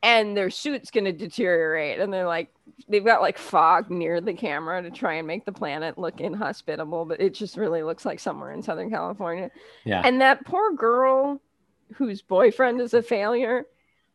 [0.03, 2.53] and their suit's gonna deteriorate, and they're like,
[2.89, 7.05] they've got like fog near the camera to try and make the planet look inhospitable,
[7.05, 9.51] but it just really looks like somewhere in Southern California.
[9.85, 10.03] Yeah.
[10.05, 11.41] And that poor girl
[11.95, 13.67] whose boyfriend is a failure,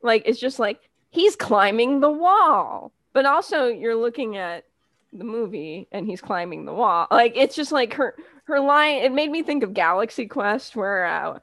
[0.01, 2.91] like it's just like he's climbing the wall.
[3.13, 4.65] But also you're looking at
[5.11, 7.07] the movie and he's climbing the wall.
[7.11, 8.15] Like it's just like her
[8.45, 11.39] her line it made me think of Galaxy Quest where uh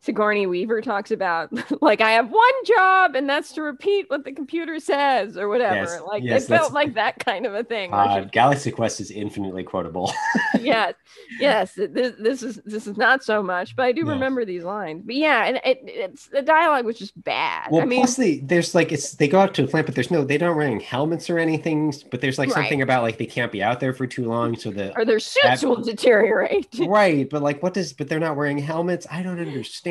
[0.00, 1.50] Sigourney Weaver talks about
[1.82, 5.74] like I have one job and that's to repeat what the computer says or whatever.
[5.92, 7.92] Yes, Like yes, it felt like that kind of a thing.
[7.92, 10.12] Uh, she- Galaxy Quest is infinitely quotable.
[10.60, 10.94] yes,
[11.40, 11.74] yes.
[11.74, 14.12] This, this is this is not so much, but I do Yeah.
[14.12, 15.02] remember these lines.
[15.04, 17.68] But yeah, and it, it's the dialogue was just bad.
[17.72, 19.96] well, I mean, plus they, there's like it's they go out to the plant, but
[19.96, 21.92] there's no they don't wearing helmets or anything.
[22.12, 22.62] But there's like Right.
[22.62, 25.18] something about like they can't be out there for too long, so the or their
[25.20, 26.68] suits that- will deteriorate.
[26.86, 27.28] right.
[27.28, 27.92] But like, what does?
[27.92, 29.04] But they're not wearing helmets.
[29.10, 29.87] I don't understand.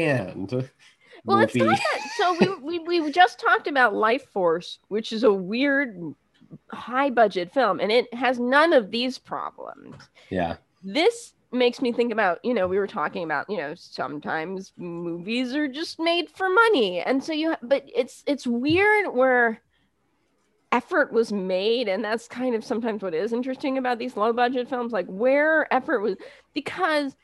[1.25, 2.01] Well, it's not that.
[2.17, 6.13] So we, we we just talked about Lifeforce, which is a weird,
[6.71, 9.95] high budget film, and it has none of these problems.
[10.29, 10.55] Yeah.
[10.83, 15.55] This makes me think about you know we were talking about you know sometimes movies
[15.55, 19.61] are just made for money and so you but it's it's weird where
[20.73, 24.67] effort was made and that's kind of sometimes what is interesting about these low budget
[24.67, 26.17] films like where effort was
[26.53, 27.15] because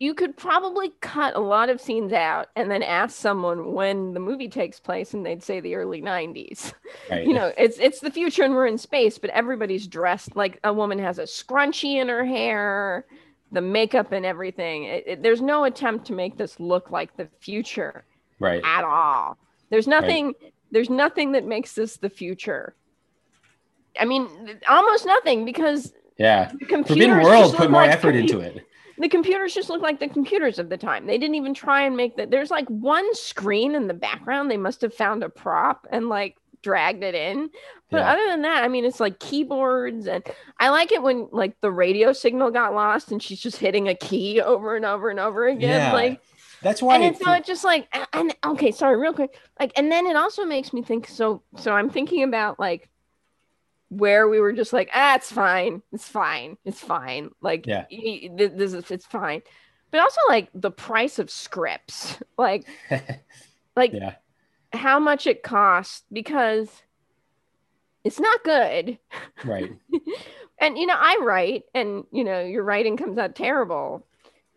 [0.00, 4.20] you could probably cut a lot of scenes out and then ask someone when the
[4.20, 6.72] movie takes place and they'd say the early 90s
[7.10, 7.26] Right.
[7.26, 10.72] you know it's it's the future and we're in space but everybody's dressed like a
[10.72, 13.06] woman has a scrunchie in her hair
[13.50, 17.28] the makeup and everything it, it- there's no attempt to make this look like the
[17.40, 18.04] future
[18.38, 18.62] right.
[18.64, 19.36] at all
[19.70, 20.32] there's nothing
[20.70, 22.74] there's nothing that makes this the future
[23.98, 24.28] i mean
[24.68, 26.52] almost nothing because Yeah.
[26.60, 28.64] the Forbidden World put more like effort into it.
[28.98, 31.06] The computers just look like the computers of the time.
[31.06, 32.30] They didn't even try and make that.
[32.30, 34.50] There's like one screen in the background.
[34.50, 37.50] They must have found a prop and like dragged it in.
[37.90, 38.12] But Yeah.
[38.12, 40.06] other than that, I mean, it's like keyboards.
[40.06, 40.24] And
[40.58, 43.94] I like it when like the radio signal got lost and she's just hitting a
[43.94, 45.70] key over and over and over again.
[45.70, 45.92] Yeah.
[45.92, 46.20] Like,
[46.60, 46.96] That's why.
[46.96, 49.38] and it's it just like, and okay, sorry, real quick.
[49.60, 52.88] Like, and then it also makes me think so, so I'm thinking about like,
[53.88, 57.30] where we were just like, ah, it's fine, it's fine, it's fine.
[57.40, 57.86] Like, Yeah.
[57.90, 59.42] this is it's fine.
[59.90, 62.66] But also like the price of scripts, like
[63.76, 64.16] like yeah.
[64.72, 66.68] how much it costs because
[68.04, 68.98] it's not good.
[69.44, 69.72] Right.
[70.60, 74.04] And you know, I write, and you know, your writing comes out terrible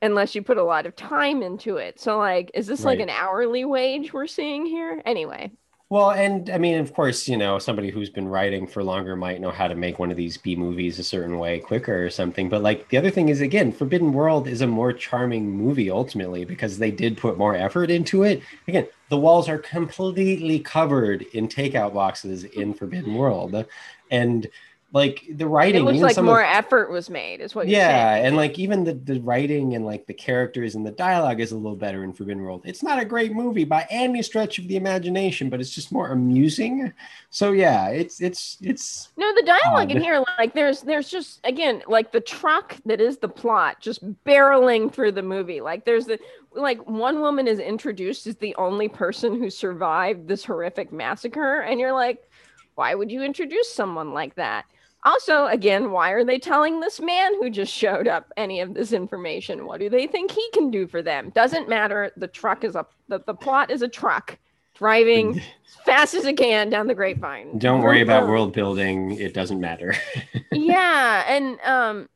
[0.02, 2.00] unless you put a lot of time into it.
[2.00, 5.00] So like, is this like an hourly wage we're seeing here?
[5.06, 5.52] Anyway,
[5.92, 9.42] Well, and I mean, of course, you know, somebody who's been writing for longer might
[9.42, 12.48] know how to make one of these B movies a certain way quicker or something.
[12.48, 16.46] But like the other thing is, again, Forbidden World is a more charming movie ultimately
[16.46, 18.42] because they did put more effort into it.
[18.70, 23.66] Again, the walls are completely covered in takeout boxes in Forbidden World,
[24.10, 24.48] and
[24.94, 27.80] like the it writing, looks even like more of, effort was made, is what you're
[27.80, 31.54] yeah, and like even the the writing and like the characters and the dialogue is
[31.54, 32.64] a little better in Forbidden World.
[32.66, 36.10] It's not a great movie by any stretch of the imagination, but it's just more
[36.10, 36.92] amusing.
[37.30, 41.84] So yeah, it's it's it's No, the dialogue in here, like there's there's just again
[41.88, 45.62] like the truck that is the plot, just barreling through the movie.
[45.62, 46.20] Like there's the
[46.52, 51.80] like one woman is introduced as the only person who survived this horrific massacre, and
[51.80, 52.30] you're like,
[52.76, 54.66] why would you introduce someone like that?
[55.04, 58.94] Also, again, why are they telling this man who just showed up any of this
[58.94, 59.66] information?
[59.66, 61.32] What do they think he can do for them?
[61.32, 62.12] Doesn't matter.
[62.18, 64.38] The truck is a the, the plot is a truck
[64.76, 65.44] driving as
[65.86, 67.58] fast as it can down the grapevine.
[67.58, 69.12] don't worry about world building.
[69.20, 69.96] It doesn't matter.
[70.52, 72.10] yeah and um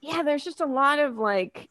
[0.00, 1.68] yeah there's just a lot of like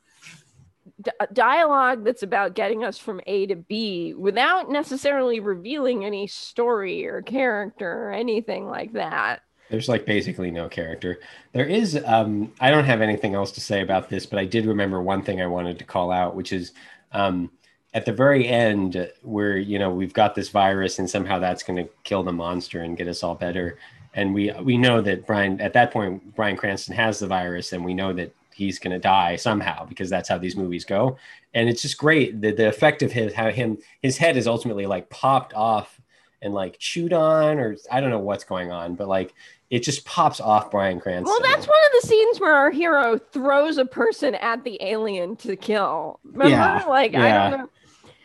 [1.02, 7.06] d- dialogue that's about getting us from A to B without necessarily revealing any story
[7.06, 9.42] or character or anything like that.
[9.70, 11.20] There's like basically no character.
[11.52, 14.66] There is um I don't have anything else to say about this, but I did
[14.66, 16.72] remember one thing I wanted to call out, which is
[17.12, 17.50] um
[17.94, 21.84] at the very end where you know we've got this virus and somehow that's going
[21.84, 23.78] to kill the monster and get us all better
[24.16, 27.84] and we we know that Bryan, at that point Bryan Cranston has the virus and
[27.84, 31.18] we know that he's going to die somehow because that's how these movies go
[31.54, 34.86] and it's just great the, the effect of his how him his head is ultimately
[34.86, 36.00] like popped off
[36.44, 39.34] and like chewed on or I don't know what's going on but like
[39.70, 41.26] it just pops off Bryan Cranston.
[41.26, 45.36] Well, that's one of the scenes where our hero throws a person at the alien
[45.38, 46.20] to kill.
[46.24, 46.50] Remember?
[46.52, 47.70] Yeah, like I don't know.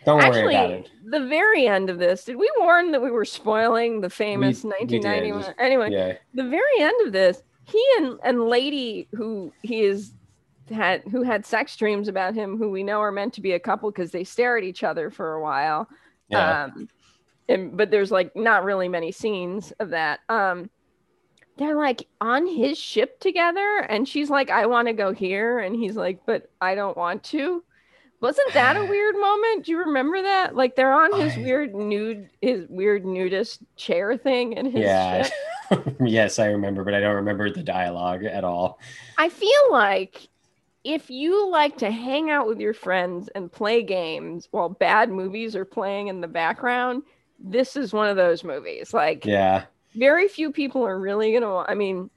[0.04, 0.90] Don't Actually, worry about it.
[1.06, 4.68] the very end of this, did we warn that we were spoiling the famous We-
[4.68, 5.42] we 1991?
[5.42, 6.14] just- Anyway, Yeah.
[6.34, 10.12] the very end of this, he and and lady who he is
[10.70, 13.58] had who had sex dreams about him, who we know are meant to be a
[13.58, 15.88] couple because they stare at each other for a while.
[16.28, 16.64] Yeah.
[16.64, 16.88] Um,
[17.48, 20.20] and but there's like not really many scenes of that.
[20.28, 20.70] Um,
[21.56, 25.74] they're like on his ship together, and she's like, "I want to go here," and
[25.74, 27.62] he's like, "But I don't want to."
[28.20, 29.64] Wasn't that a weird moment?
[29.64, 30.54] Do you remember that?
[30.54, 35.28] Like they're on his I- weird nude, his weird nudist chair thing in his yeah.
[36.00, 38.78] yes, I remember, but I don't remember the dialogue at all.
[39.16, 40.28] I feel like
[40.84, 45.54] if you like to hang out with your friends and play games while bad movies
[45.56, 47.02] are playing in the background,
[47.38, 48.92] this is one of those movies.
[48.92, 49.64] Like Yeah.
[49.94, 51.58] very few people are really gonna.
[51.58, 52.10] I mean,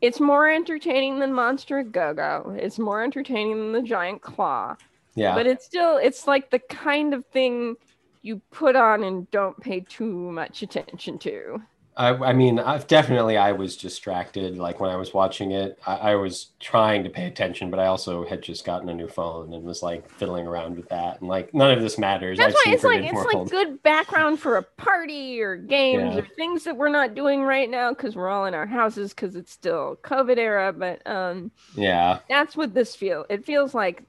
[0.00, 2.56] it's more entertaining than Monster Go Go.
[2.58, 4.76] It's more entertaining than the Giant Claw.
[5.14, 5.34] Yeah.
[5.34, 7.76] But it's still, it's like the kind of thing
[8.22, 11.62] you put on and don't pay too much attention to.
[11.94, 14.56] I, I mean, I've definitely I was distracted.
[14.56, 17.86] Like when I was watching it, I, I was trying to pay attention, but I
[17.86, 21.20] also had just gotten a new phone and was like fiddling around with that.
[21.20, 22.38] And like none of this matters.
[22.38, 26.20] That's I've why it's like it's like good background for a party or games Yeah.
[26.22, 29.36] or things that we're not doing right now because we're all in our houses because
[29.36, 30.72] it's still COVID era.
[30.72, 32.20] But um, Yeah.
[32.28, 33.26] that's what this feel.
[33.28, 34.02] It feels like,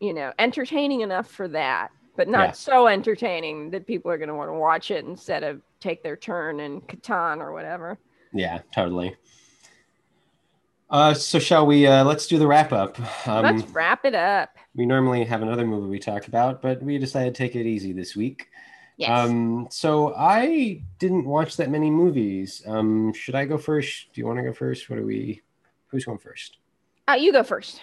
[0.00, 2.52] you know, entertaining enough for that, but not Yeah.
[2.52, 6.16] so entertaining that people are going to want to watch it instead of take their
[6.16, 7.98] turn in Catan or whatever.
[8.32, 8.60] Yeah.
[8.74, 9.14] Totally.
[10.88, 11.86] Uh, so shall we?
[11.86, 12.98] Uh, let's do the wrap up.
[13.26, 14.50] Um, Let's wrap it up.
[14.74, 17.92] we normally have another movie we talk about, but we decided to take it easy
[17.92, 18.48] this week.
[18.98, 19.08] Yes.
[19.10, 22.62] Um, so I didn't watch that many movies.
[22.66, 24.12] Um, should I go first?
[24.12, 24.90] Do you want to go first?
[24.90, 25.40] What are we?
[25.86, 26.58] Who's going first?
[27.08, 27.80] uh, you go first.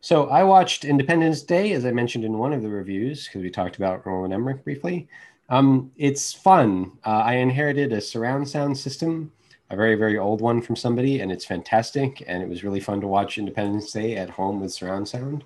[0.00, 3.50] So I watched Independence Day, as I mentioned in one of the reviews, because we
[3.50, 5.08] talked about Roland Emmerich briefly.
[5.48, 6.92] Um, it's fun.
[7.04, 9.32] Uh, I inherited a surround sound system,
[9.70, 12.24] a very, very old one from somebody, and it's fantastic.
[12.26, 15.44] And it was really fun to watch Independence Day at home with surround sound.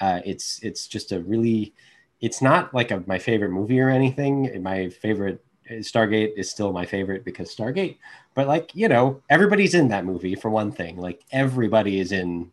[0.00, 1.74] Uh, it's it's just a really,
[2.20, 4.62] it's not like a, my favorite movie or anything.
[4.62, 7.98] My favorite Stargate is still my favorite because Stargate.
[8.34, 10.96] But like you know, everybody's in that movie for one thing.
[10.96, 12.50] Like everybody is in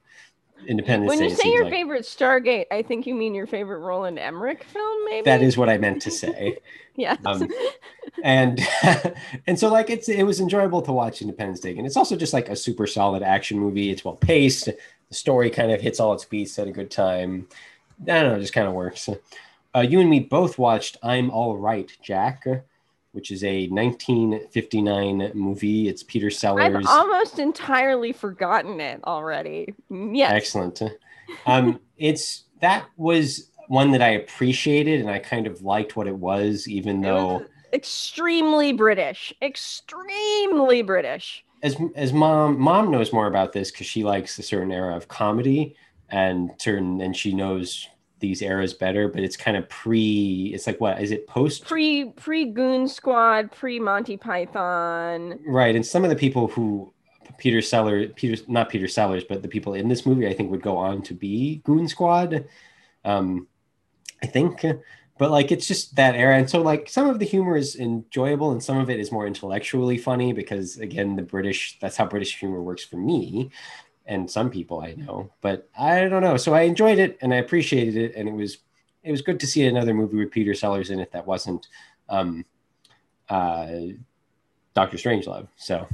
[0.68, 1.30] Independence When Day.
[1.30, 1.74] you say your like.
[1.74, 5.26] favorite Stargate, I think you mean your favorite Roland Emmerich film, maybe.
[5.26, 6.58] That is what I meant to say.
[6.96, 7.16] yeah.
[7.26, 7.48] um,
[8.24, 8.60] and
[9.48, 12.34] and so like it's it was enjoyable to watch Independence Day, and it's also just
[12.34, 13.90] like a super solid action movie.
[13.90, 14.66] It's well paced.
[14.66, 17.48] The story kind of hits all its beats at a good time.
[18.04, 19.10] I don't know, it just kind of works.
[19.76, 22.46] Uh, you and me both watched I'm All Right, Jack,
[23.12, 25.88] which is a 1959 movie.
[25.88, 26.76] It's Peter Sellers.
[26.76, 29.74] I've almost entirely forgotten it already.
[29.90, 30.32] Yes.
[30.32, 30.82] Excellent.
[31.46, 36.16] Um, it's that was one that I appreciated, and I kind of liked what it
[36.16, 37.46] was, even though.
[37.74, 39.34] extremely British.
[39.42, 41.44] Extremely British.
[41.62, 45.08] as as mom mom knows more about this because she likes a certain era of
[45.08, 45.76] comedy
[46.10, 47.88] and certain and she knows
[48.20, 51.66] these eras better but it's kind of pre it's like what is it post?
[51.66, 55.40] Pre pre Goon Squad, pre Monty Python.
[55.46, 56.94] right and some of the people who
[57.38, 60.62] peter sellers peter not peter sellers but the people in this movie i think would
[60.62, 62.46] go on to be goon squad
[63.06, 63.48] um
[64.22, 64.66] i think.
[65.20, 68.52] But like it's just that era and so like some of the humor is enjoyable
[68.54, 72.40] and some of it is more intellectually funny because again the british that's how british
[72.40, 73.52] humor works for me
[74.10, 77.38] and some people i know but i don't know so i enjoyed it and i
[77.38, 78.58] appreciated it and it was
[79.04, 81.68] it was good to see another movie with peter sellers in it that wasn't
[82.10, 82.44] um
[83.30, 83.68] uh
[84.76, 85.88] dr strangelove so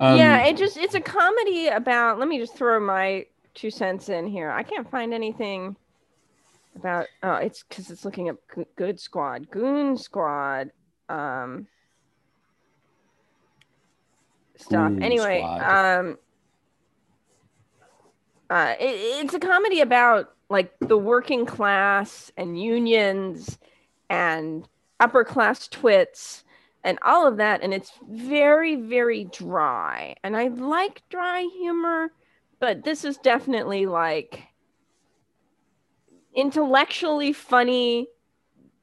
[0.00, 4.08] um, yeah, it just it's a comedy about let me just throw my two cents
[4.08, 4.50] in here.
[4.50, 5.74] I can't find anything
[6.76, 8.36] about oh it's because it's looking up
[8.76, 10.70] good squad goon squad
[11.08, 11.66] um
[14.56, 15.98] stuff Goon anyway Squad.
[15.98, 16.18] um
[18.50, 23.58] Uh, it, it's a comedy about like the working class and unions
[24.08, 24.66] and
[25.00, 26.44] upper class twits
[26.82, 30.14] and all of that and it's very very dry.
[30.24, 32.12] And i like dry humor
[32.60, 34.42] but this is definitely like
[36.34, 38.08] intellectually funny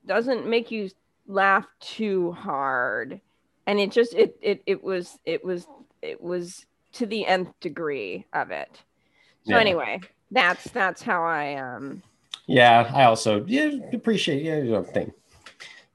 [0.05, 0.89] doesn't make you
[1.27, 3.19] laugh too hard.
[3.67, 5.67] And it just it it, it was it was
[6.01, 8.83] it was to the nth degree of it
[9.45, 9.59] so yeah.
[9.59, 9.99] anyway
[10.31, 12.01] that's that's how i um
[12.47, 15.11] yeah i also yeah appreciate yeah you know, thing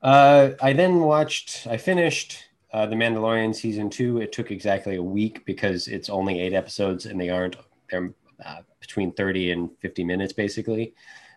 [0.02, 5.02] uh i then watched i finished uh, the mandalorian season two it took exactly a
[5.02, 7.56] week because it's only eight episodes and they aren't
[7.90, 8.12] they're
[8.44, 10.94] uh, between 30 and 50 minutes basically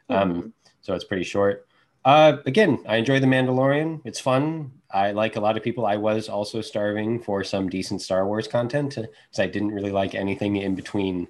[0.10, 0.50] um, mm-hmm.
[0.82, 1.68] so it's pretty short
[2.06, 4.02] uh, again, I enjoy The Mandalorian.
[4.04, 4.72] It's fun.
[4.92, 5.86] I like a lot of people.
[5.86, 10.14] I was also starving for some decent Star Wars content because I didn't really like
[10.14, 11.28] anything in between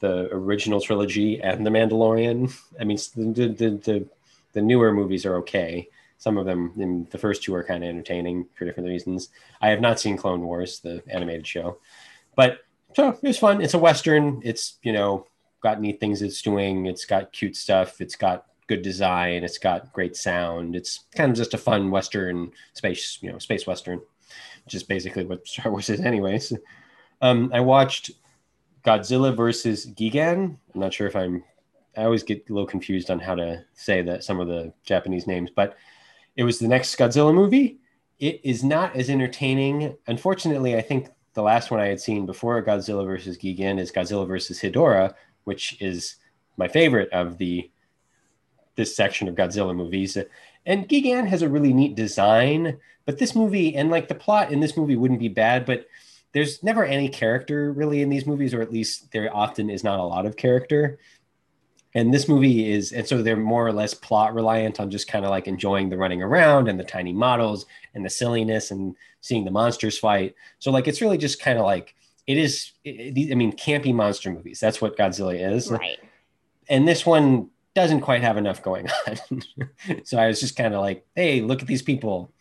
[0.00, 2.52] the original trilogy and The Mandalorian.
[2.80, 4.06] I mean, the the the,
[4.52, 5.88] the newer movies are okay.
[6.18, 9.30] Some of them, the first two are kind of entertaining for different reasons.
[9.62, 11.78] I have not seen Clone Wars, the animated show,
[12.36, 12.58] but
[12.94, 13.62] so it was fun.
[13.62, 14.42] It's a western.
[14.44, 15.26] It's you know
[15.62, 16.86] got neat things it's doing.
[16.86, 18.00] It's got cute stuff.
[18.00, 19.44] It's got good design.
[19.44, 20.76] It's got great sound.
[20.76, 24.00] It's kind of just a fun Western space, you know, space Western,
[24.64, 26.52] which is basically what Star Wars is, anyways.
[27.20, 28.12] Um, I watched
[28.84, 30.56] Godzilla versus Gigan.
[30.74, 31.42] I'm not sure if I'm,
[31.96, 35.26] I always get a little confused on how to say that some of the Japanese
[35.26, 35.76] names, but
[36.36, 37.78] it was the next Godzilla movie.
[38.18, 39.96] It is not as entertaining.
[40.06, 44.26] Unfortunately, I think the last one I had seen before Godzilla versus Gigan is Godzilla
[44.26, 45.14] versus Hedorah,
[45.44, 46.16] which is
[46.56, 47.70] my favorite of the
[48.76, 50.16] this section of Godzilla movies.
[50.66, 54.60] And Gigan has a really neat design, but this movie and like the plot in
[54.60, 55.86] this movie wouldn't be bad, but
[56.32, 59.98] there's never any character really in these movies, or at least there often is not
[59.98, 60.98] a lot of character.
[61.92, 65.24] And this movie is, and so they're more or less plot reliant on just kind
[65.24, 69.44] of like enjoying the running around and the tiny models and the silliness and seeing
[69.44, 70.36] the monsters fight.
[70.60, 71.96] So like it's really just kind of like
[72.28, 72.72] it is.
[72.84, 74.60] It, I mean, campy monster movies.
[74.60, 75.68] That's what Godzilla is.
[75.68, 75.98] Right.
[76.68, 79.42] And this one doesn't quite have enough going on.
[80.04, 82.32] so I was just kind of like, hey, look at these people.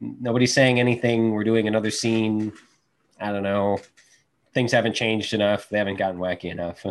[0.00, 1.32] Nobody's saying anything.
[1.32, 2.52] We're doing another scene.
[3.20, 3.78] I don't know.
[4.54, 5.68] Things haven't changed enough.
[5.68, 6.84] They haven't gotten wacky enough.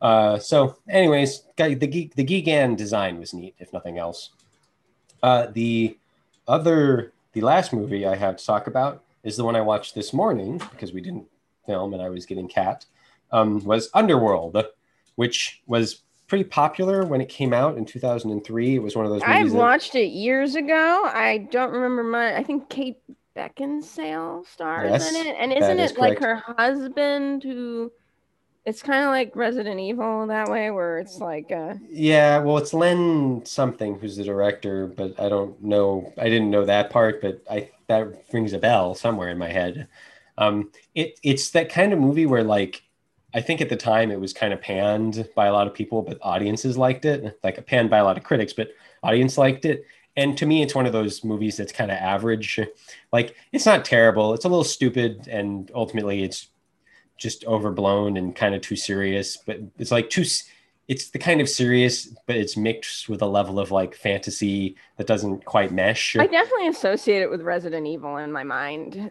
[0.00, 4.30] Uh, so, anyways, the geek, the Gigan design was neat, if nothing else.
[5.22, 5.96] Uh, the
[6.46, 10.12] other, the last movie I have to talk about is the one I watched this
[10.12, 11.26] morning because we didn't
[11.66, 12.84] film and I was getting cat.
[13.32, 14.62] Um, was Underworld,
[15.16, 18.74] which was pretty popular when it came out in 2003.
[18.74, 19.22] It was one of those.
[19.24, 21.02] I watched it years ago.
[21.06, 22.36] I don't remember my.
[22.36, 22.98] I think Kate
[23.36, 26.20] Beckinsale stars yes, in it, and isn't is it correct.
[26.20, 27.92] like her husband who?
[28.64, 31.52] It's kind of like Resident Evil that way, where it's like.
[31.52, 31.74] Uh...
[31.90, 36.12] Yeah, well, it's Len something who's the director, but I don't know.
[36.16, 39.88] I didn't know that part, but I that rings a bell somewhere in my head.
[40.38, 42.82] Um, it it's that kind of movie where like
[43.34, 46.02] I think at the time it was kind of panned by a lot of people,
[46.02, 47.38] but audiences liked it.
[47.42, 48.70] Like panned by a lot of critics, but
[49.02, 49.84] audience liked it.
[50.16, 52.60] And to me, it's one of those movies that's kind of average.
[53.12, 54.34] Like it's not terrible.
[54.34, 56.48] It's a little stupid, and ultimately, it's
[57.16, 59.36] just overblown and kind of too serious.
[59.36, 60.24] But it's like too.
[60.86, 65.06] It's the kind of serious, but it's mixed with a level of like fantasy that
[65.06, 66.14] doesn't quite mesh.
[66.14, 69.10] I definitely associate it with Resident Evil in my mind.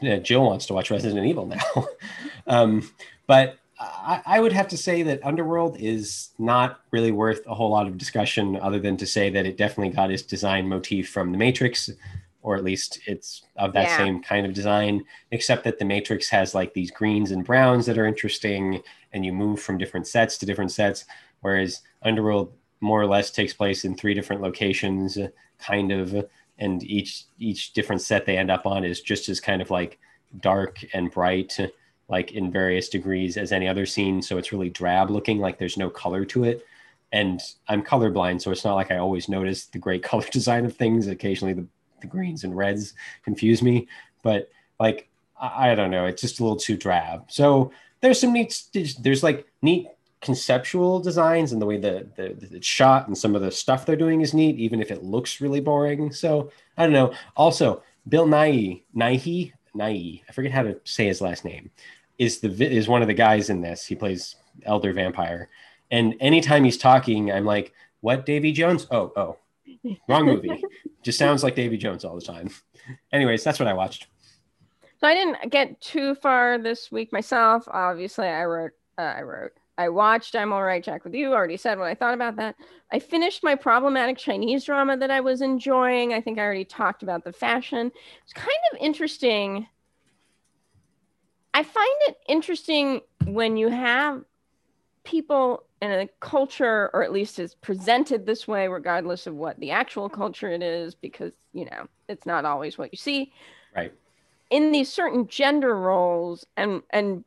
[0.00, 1.86] Yeah, Jill wants to watch Resident Evil now.
[2.46, 2.90] um,
[3.26, 7.70] but I, I, would have to say that Underworld is not really worth a whole
[7.70, 11.32] lot of discussion, other than to say that it definitely got its design motif from
[11.32, 11.88] The Matrix,
[12.42, 13.96] or at least it's of that yeah.
[13.96, 15.02] same kind of design.
[15.30, 18.82] Except that The Matrix has like these greens and browns that are interesting,
[19.14, 21.06] and you move from different sets to different sets,
[21.40, 25.16] whereas Underworld more or less takes place in three different locations,
[25.58, 26.26] kind of,
[26.58, 29.98] and each each different set they end up on is just as kind of like
[30.40, 31.58] dark and bright
[32.10, 34.20] like in various degrees as any other scene.
[34.20, 36.66] So it's really drab looking, like there's no color to it.
[37.12, 40.76] And I'm colorblind, so it's not like I always notice the great color design of
[40.76, 41.06] things.
[41.06, 41.66] Occasionally the,
[42.00, 42.94] the greens and reds
[43.24, 43.88] confuse me,
[44.22, 45.08] but like
[45.40, 47.30] I, I don't know, it's just a little too drab.
[47.30, 48.60] So there's some neat
[49.00, 49.86] there's like neat
[50.20, 53.86] conceptual designs and the way that the, the, it's shot and some of the stuff
[53.86, 56.12] they're doing is neat, even if it looks really boring.
[56.12, 57.14] So I don't know.
[57.36, 61.70] Also, Bill Nye, Nighy, Nighy, I forget how to say his last name
[62.20, 63.86] is the is one of the guys in this.
[63.86, 65.48] He plays Elder Vampire,
[65.90, 68.86] and anytime he's talking, I'm like, "What, Davy Jones?
[68.90, 69.36] Oh, oh,
[70.06, 70.62] wrong movie."
[71.02, 72.50] Just sounds like Davy Jones all the time.
[73.10, 74.08] Anyways, that's what I watched.
[74.98, 77.66] So I didn't get too far this week myself.
[77.68, 79.52] Obviously, I wrote uh, I wrote.
[79.78, 81.32] I watched I'm All Right, Jack with You.
[81.32, 82.54] Already said what I thought about that.
[82.92, 86.12] I finished my problematic Chinese drama that I was enjoying.
[86.12, 87.90] I think I already talked about the fashion.
[88.24, 89.66] It's kind of interesting.
[91.54, 94.22] I find it interesting when you have
[95.04, 99.70] people in a culture, or at least is presented this way, regardless of what the
[99.70, 103.32] actual culture it is, because, you know, it's not always what you see.
[103.74, 103.92] Right.
[104.50, 107.24] In these certain gender roles and, and,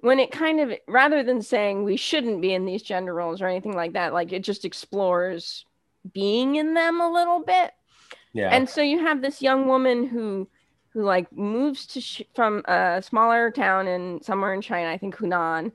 [0.00, 3.48] when it kind of rather than saying we shouldn't be in these gender roles or
[3.48, 5.64] anything like that like it just explores
[6.12, 7.72] being in them a little bit
[8.32, 8.50] Yeah.
[8.50, 10.48] and so you have this young woman who
[10.96, 15.14] who like moves to sh- from a smaller town in somewhere in china i think
[15.14, 15.70] hunan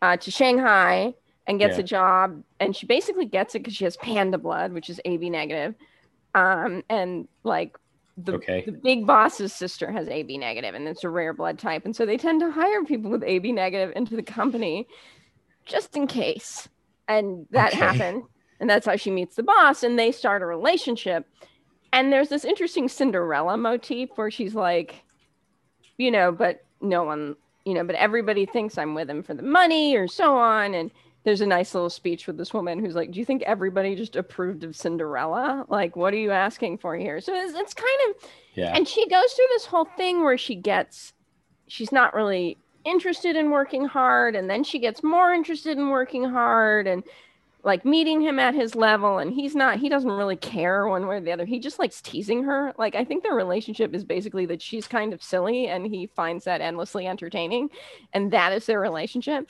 [0.00, 1.12] uh, to shanghai
[1.48, 1.80] and gets Yeah.
[1.80, 5.28] a job and she basically gets it because she has panda blood which is ab
[5.28, 5.74] negative
[6.36, 7.76] um, and like
[8.16, 8.62] the, Okay.
[8.64, 12.04] the big boss's sister has AB negative, and it's a rare blood type, and so
[12.06, 14.86] they tend to hire people with AB negative into the company
[15.66, 16.68] just in case.
[17.08, 17.80] And that Okay.
[17.80, 18.22] happened,
[18.60, 21.26] and that's how she meets the boss, and they start a relationship.
[21.92, 25.02] And there's this interesting Cinderella motif where she's like,
[25.98, 29.42] you know, but no one, you know, but everybody thinks I'm with him for the
[29.42, 30.90] money or so on, and
[31.24, 34.16] there's a nice little speech with this woman who's like, "Do you think everybody just
[34.16, 35.66] approved of Cinderella?
[35.68, 38.72] Like, what are you asking for here?" So it's, it's kind of Yeah.
[38.74, 41.12] and she goes through this whole thing where she gets
[41.66, 46.24] she's not really interested in working hard and then she gets more interested in working
[46.24, 47.02] hard and
[47.62, 51.16] like meeting him at his level and he's not he doesn't really care one way
[51.16, 54.46] or the other he just likes teasing her like i think their relationship is basically
[54.46, 57.68] that she's kind of silly and he finds that endlessly entertaining
[58.12, 59.48] and that is their relationship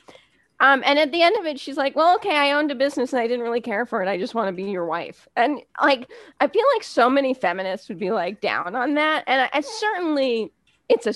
[0.61, 3.14] um, and at the end of it, she's like, "Well, okay, I owned a business
[3.14, 4.08] and I didn't really care for it.
[4.08, 7.88] I just want to be your wife." And like, I feel like so many feminists
[7.88, 10.52] would be like down on that, and I, I certainly,
[10.90, 11.14] it's a,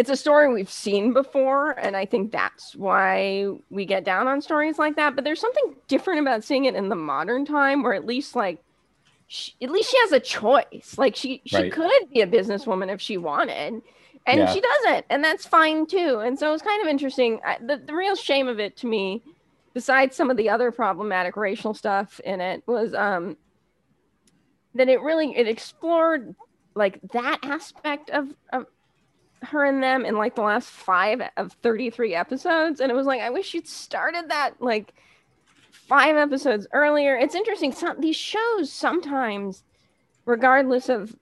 [0.00, 4.40] it's a story we've seen before, and I think that's why we get down on
[4.40, 5.14] stories like that.
[5.14, 8.60] But there's something different about seeing it in the modern time, where at least like,
[9.26, 10.94] she, at least she has a choice.
[10.96, 11.72] Like she, she Right.
[11.72, 13.82] could be a businesswoman if she wanted
[14.26, 14.46] and Yeah.
[14.48, 17.94] she doesn't and that's fine too and so it's kind of interesting I, the, the
[17.94, 19.22] real shame of it to me
[19.74, 23.36] besides some of the other problematic racial stuff in it was um
[24.74, 26.34] that it really it explored
[26.74, 28.66] like that aspect of of
[29.42, 33.20] her and them in like the last five of 33 episodes and it was like
[33.20, 34.92] i wish you'd started that like
[35.72, 39.62] five episodes earlier it's interesting some these shows sometimes
[40.26, 41.16] regardless of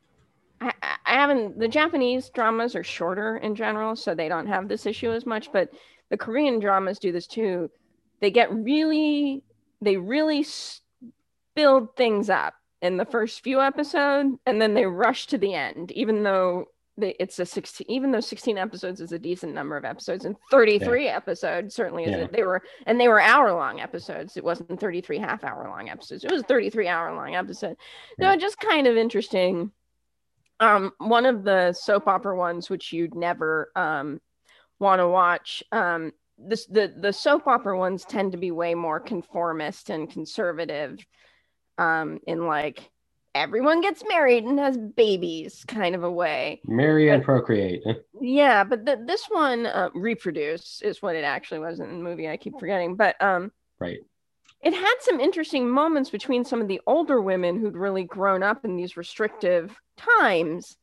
[0.60, 4.68] I, I I haven't the Japanese dramas are shorter in general, so they don't have
[4.68, 5.70] this issue as much, but
[6.10, 7.70] the Korean dramas do this too.
[8.20, 9.42] They get really
[9.80, 10.46] they really
[11.54, 15.90] build things up in the first few episodes and then they rush to the end
[15.92, 16.66] even though
[16.98, 20.36] they, it's a 16 even though 16 episodes is a decent number of episodes and
[20.50, 22.24] 33 episodes certainly is Yeah.
[22.24, 24.36] it they were and they were hour long episodes.
[24.36, 26.24] It wasn't 33 half hour long episodes.
[26.24, 27.76] It was a 33 hour long episode.
[28.20, 28.36] So Yeah.
[28.36, 29.70] just kind of interesting.
[30.60, 34.20] Um one of the soap opera ones which you'd never um
[34.80, 39.00] want to watch um this the the soap opera ones tend to be way more
[39.00, 41.04] conformist and conservative
[41.78, 42.90] um in like
[43.34, 47.82] everyone gets married and has babies kind of a way Marry and procreate.
[48.20, 52.28] yeah but the, this one uh, reproduce is what it actually was in the movie
[52.28, 53.98] i keep forgetting but um Right.
[54.60, 58.64] it had some interesting moments between some of the older women who'd really grown up
[58.64, 60.76] in these restrictive times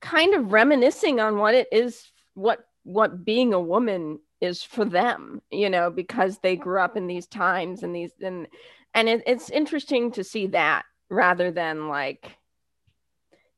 [0.00, 5.40] kind of reminiscing on what it is what what being a woman is for them
[5.50, 8.48] you know because they grew up in these times and these and
[8.94, 12.36] and it, it's interesting to see that rather than like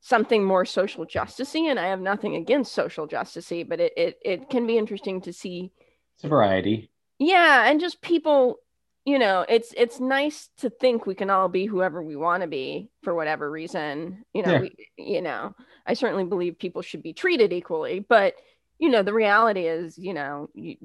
[0.01, 4.49] something more social justicey and i have nothing against social justicey but it, it it
[4.49, 5.71] can be interesting to see
[6.15, 6.91] It's a variety.
[7.17, 8.59] yeah and just people
[9.05, 12.47] you know it's it's nice to think we can all be whoever we want to
[12.47, 14.59] be for whatever reason you know Yeah.
[14.61, 15.55] we, you know
[15.87, 18.35] i certainly believe people should be treated equally but
[18.77, 20.75] you know the reality is you know you,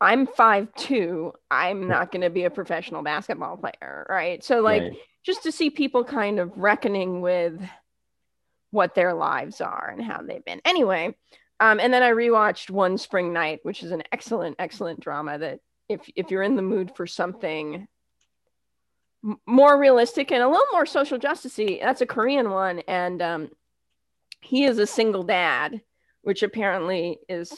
[0.00, 4.82] i'm five two i'm not going to be a professional basketball player right so like
[4.82, 4.92] right.
[5.22, 7.60] Just to see people kind of reckoning with
[8.70, 10.60] what their lives are and how they've been.
[10.64, 11.14] Anyway,
[11.58, 15.60] um, and then I rewatched One Spring Night, which is an excellent, excellent drama that
[15.88, 17.86] if if you're in the mood for something
[19.24, 23.50] m- more realistic and a little more social justicey, that's a Korean one, and um,
[24.40, 25.82] he is a single dad,
[26.22, 27.52] which apparently is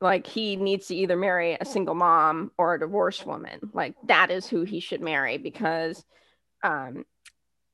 [0.00, 3.60] like he needs to either marry a single mom or a divorced woman.
[3.72, 6.04] Like that is who he should marry because
[6.66, 7.04] um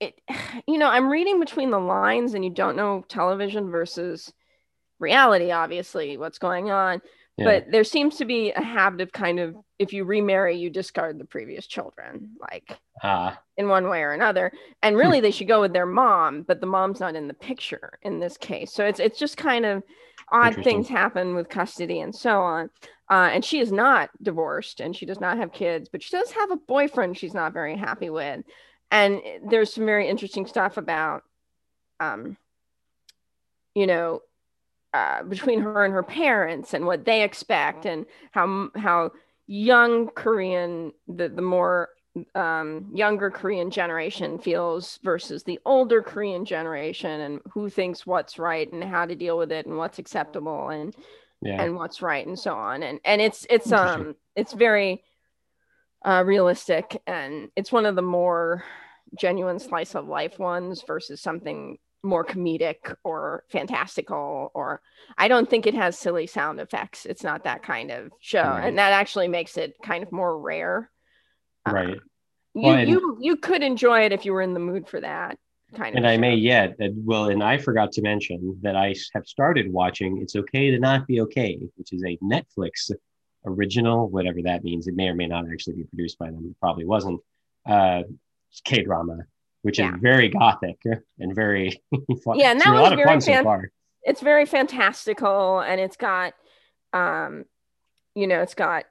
[0.00, 0.20] it
[0.68, 4.32] you know i'm reading between the lines and you don't know television versus
[5.02, 7.02] reality, obviously, what's going on.
[7.36, 7.44] Yeah.
[7.46, 11.18] But there seems to be a habit of kind of if you remarry, you discard
[11.18, 14.52] the previous children, like Ah, in one way or another.
[14.82, 17.98] And really, they should go with their mom, but the mom's not in the picture
[18.02, 18.72] in this case.
[18.72, 19.82] So it's it's just kind of
[20.30, 22.70] odd things happen with custody and so on.
[23.10, 26.30] Uh, and she is not divorced, and she does not have kids, but she does
[26.32, 28.44] have a boyfriend she's not very happy with.
[28.92, 31.24] And there's some very interesting stuff about,
[31.98, 32.36] um,
[33.74, 34.20] you know,
[34.92, 39.10] uh, between her and her parents and what they expect and how how
[39.46, 41.88] young Korean the the more
[42.34, 48.70] um, younger Korean generation feels versus the older Korean generation and who thinks what's right
[48.70, 50.94] and how to deal with it and what's acceptable and
[51.40, 51.62] yeah.
[51.62, 55.02] and what's right and so on and and it's it's um it's very
[56.04, 58.62] uh, realistic and it's one of the more
[59.18, 64.80] genuine slice of life ones versus something more comedic or fantastical or
[65.18, 68.64] i don't think it has silly sound effects it's not that kind of show Right.
[68.68, 70.90] and that actually makes it kind of more rare
[71.68, 71.88] Uh, right.
[72.54, 75.00] you Well, and- you you could enjoy it if you were in the mood for
[75.00, 75.38] that
[75.76, 76.20] kind of And I show.
[76.20, 76.74] may yet.
[76.82, 80.78] uh, Well, and I forgot to mention that i have started watching It's Okay to
[80.80, 82.90] Not Be Okay, which is a Netflix
[83.46, 84.86] original, whatever that means.
[84.86, 86.44] It may or may not actually be produced by them.
[86.50, 87.20] It probably wasn't.
[87.64, 88.02] Uh,
[88.64, 89.18] K drama,
[89.62, 89.94] which Yeah.
[89.94, 90.80] is very gothic
[91.18, 91.82] and very
[92.24, 92.38] fun.
[92.38, 93.70] Yeah, and It's that a was very fun so far.
[94.02, 96.34] it's very fantastical and it's got
[96.92, 97.44] um
[98.14, 98.84] you know it's got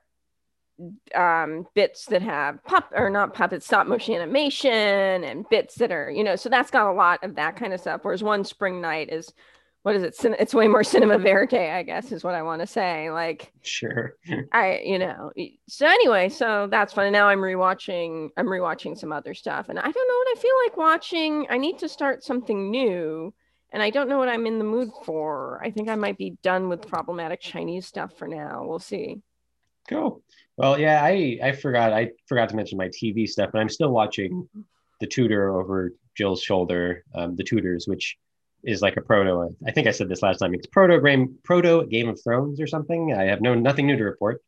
[1.14, 6.09] um bits that have pop or not puppets stop motion animation and bits that are
[6.09, 8.82] you know so that's got a lot of that kind of stuff whereas one spring
[8.82, 9.32] night is
[9.84, 12.68] what is it it's way more cinema verite i guess is what i want to
[12.68, 14.16] say like Sure.
[14.52, 15.32] I, you know,
[15.68, 17.06] so anyway, so that's fun.
[17.06, 20.42] And now I'm rewatching, I'm rewatching some other stuff, and I don't know what I
[20.42, 21.48] feel like watching.
[21.50, 23.34] I need to start something new,
[23.72, 25.62] and I don't know what I'm in the mood for.
[25.64, 28.66] I think I might be done with problematic Chinese stuff for now.
[28.66, 29.22] We'll see.
[29.90, 30.22] Cool.
[30.58, 33.92] Well, yeah, I I forgot I forgot to mention my TV stuff, but I'm still
[33.92, 34.48] watching
[35.00, 38.18] The Tudor over Jill's shoulder, um, The Tudors, which
[38.64, 39.55] is like a proto.
[39.68, 40.53] I think I said this last time.
[40.53, 43.14] It's proto game, proto Game of Thrones or something.
[43.14, 44.41] I have no nothing new to report.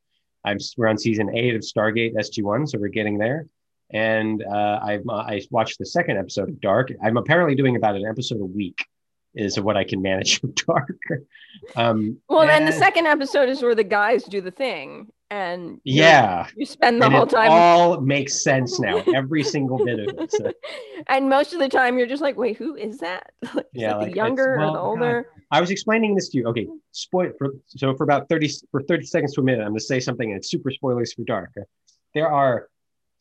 [0.46, 3.48] I'm we're on season eight of Stargate SG One, so we're getting there.
[3.92, 6.92] And uh, I've I watched the second episode of Dark.
[7.04, 8.86] I'm apparently doing about an episode a week,
[9.36, 11.00] is what I can manage of Dark.
[11.76, 16.48] Um, Well, then the second episode is where the guys do the thing, and yeah.
[16.56, 17.50] you spend the and whole it time.
[17.50, 18.98] all makes sense now.
[19.16, 20.32] Every single bit of it.
[20.32, 20.54] So,
[21.08, 23.32] and most of the time, you're just like, "Wait, who is that?
[23.56, 24.86] Like, is Yeah, that like, the younger well, or the God.
[24.86, 26.48] older?" I was explaining this to you.
[26.50, 26.78] Okay, mm-hmm.
[26.92, 29.62] spoil for so for about thirty for thirty seconds to a minute.
[29.62, 31.52] I'm going to say something, and it's super spoilers for Dark.
[32.14, 32.68] There are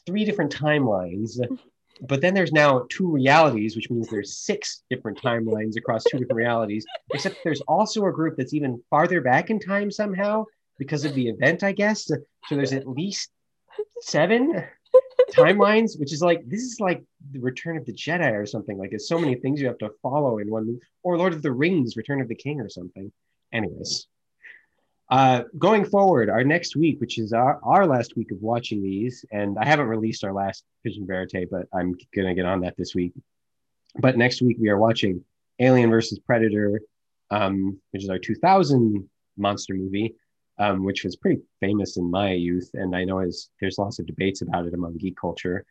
[0.04, 1.38] three different timelines,
[2.08, 6.36] but then there's now two realities, which means there's six different timelines across two different
[6.36, 6.84] realities.
[7.14, 10.44] Except there's also a group that's even farther back in time somehow
[10.82, 12.06] because of the event, I guess.
[12.06, 12.16] So
[12.50, 13.30] there's at least
[14.00, 14.64] seven
[15.30, 18.76] timelines, which is like this is like the Return of the Jedi or something.
[18.76, 21.52] Like there's so many things you have to follow in one, or Lord of the
[21.52, 23.12] Rings, Return of the King or something.
[23.52, 24.08] Anyways,
[25.08, 29.24] uh, going forward, our next week, which is our, our last week of watching these,
[29.30, 32.94] and I haven't released our last Pigeon Verite, but I'm gonna get on that this
[32.94, 33.12] week.
[34.00, 35.24] But next week we are watching
[35.60, 36.80] Alien versus Predator,
[37.30, 40.14] um, which is our 2000 monster movie
[40.62, 44.06] um, which was pretty famous in my youth, and I know is there's lots of
[44.06, 45.64] debates about it among geek culture.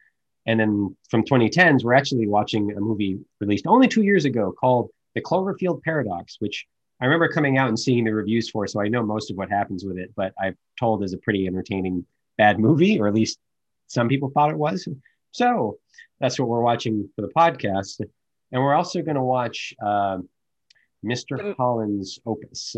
[0.46, 4.90] And then from 2010s, we're actually watching a movie released only two years ago called
[5.16, 6.66] The Cloverfield Paradox, which
[7.00, 9.50] I remember coming out and seeing the reviews for, so I know most of what
[9.50, 10.12] happens with it.
[10.14, 12.06] But I've told is a pretty entertaining
[12.38, 13.40] bad movie, or at least
[13.88, 14.90] some people thought it was.
[15.32, 15.78] So
[16.20, 18.02] that's what we're watching for the podcast,
[18.52, 20.18] and we're also going to watch uh,
[21.06, 21.56] Mr.
[21.56, 22.76] Holland's Opus.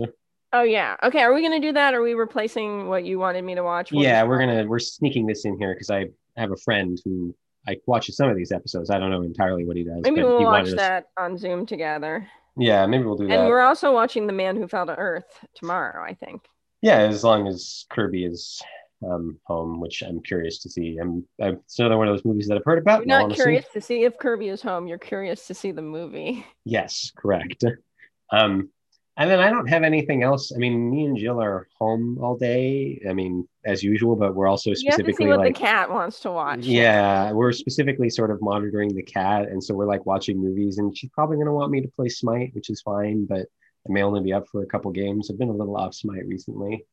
[0.56, 0.96] Oh yeah.
[1.04, 1.20] Okay.
[1.22, 1.94] Are we gonna do that?
[1.94, 3.92] Are we replacing what you wanted me to watch?
[3.92, 6.06] We'll yeah we're gonna we're sneaking this in here because i
[6.38, 7.36] have a friend who
[7.68, 10.44] i watches some of these episodes i don't know entirely what he does Maybe we'll
[10.44, 12.28] watch us- that on Zoom together.
[12.58, 14.96] yeah maybe we'll do And that And we're also watching The Man Who Fell to
[14.96, 15.26] Earth
[15.56, 16.42] tomorrow, I think.
[16.82, 18.62] yeah as long as kirby is
[19.08, 22.48] um home which i'm curious to see i'm, I'm it's another one of those movies
[22.48, 24.88] that i've heard about You're not wanna curious to see if Kirby is home.
[24.88, 26.46] You're curious to see the movie.
[26.66, 27.64] yes correct
[28.32, 28.70] um
[29.18, 32.38] and then i don't have anything else i mean me and jill are home all
[32.38, 35.54] day i mean as usual but we're also You have to see specifically what like
[35.56, 36.60] the cat wants to watch.
[36.66, 40.80] Yeah, we're specifically sort of monitoring the cat, and so we're like watching movies.
[40.80, 43.46] And she's probably going to want me to play Smite, which is fine, but
[43.88, 45.30] I may only be up for a couple games.
[45.32, 46.86] I've been a little off Smite recently.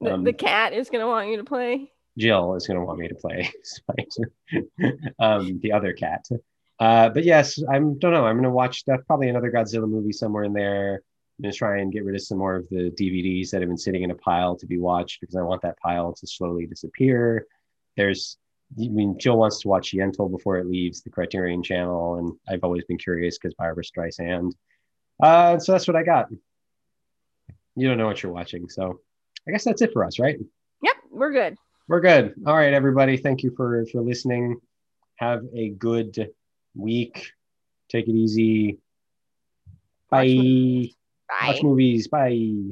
[0.00, 1.92] The, Um, the cat is gonna want you to play.
[2.18, 4.14] Jill is going to want me to play Smite,
[5.20, 6.24] um, the other cat.
[6.80, 8.26] Uh, but yes, I'm don't know.
[8.26, 9.00] I'm going to watch stuff.
[9.06, 11.02] Probably another Godzilla movie somewhere in there.
[11.38, 13.76] I'm gonna try and get rid of some more of the DVDs that have been
[13.76, 17.46] sitting in a pile to be watched because I want that pile to slowly disappear.
[17.96, 18.38] There's,
[18.78, 22.64] I mean, Jill wants to watch Yentl before it leaves the Criterion Channel, and I've
[22.64, 24.52] always been curious because Barbra Streisand.
[25.22, 26.26] Uh, so that's what I got.
[27.74, 29.00] You don't know what you're watching, so
[29.46, 30.38] I guess that's it for us, right?
[30.82, 31.56] Yep, we're good.
[31.88, 32.34] We're good.
[32.46, 33.16] All right, everybody.
[33.18, 34.58] Thank you for for listening.
[35.16, 36.30] Have a good
[36.74, 37.32] week.
[37.88, 38.78] Take it easy.
[40.10, 40.95] Bye.
[41.28, 41.48] Bye.
[41.48, 42.08] Watch movies.
[42.08, 42.64] Bye.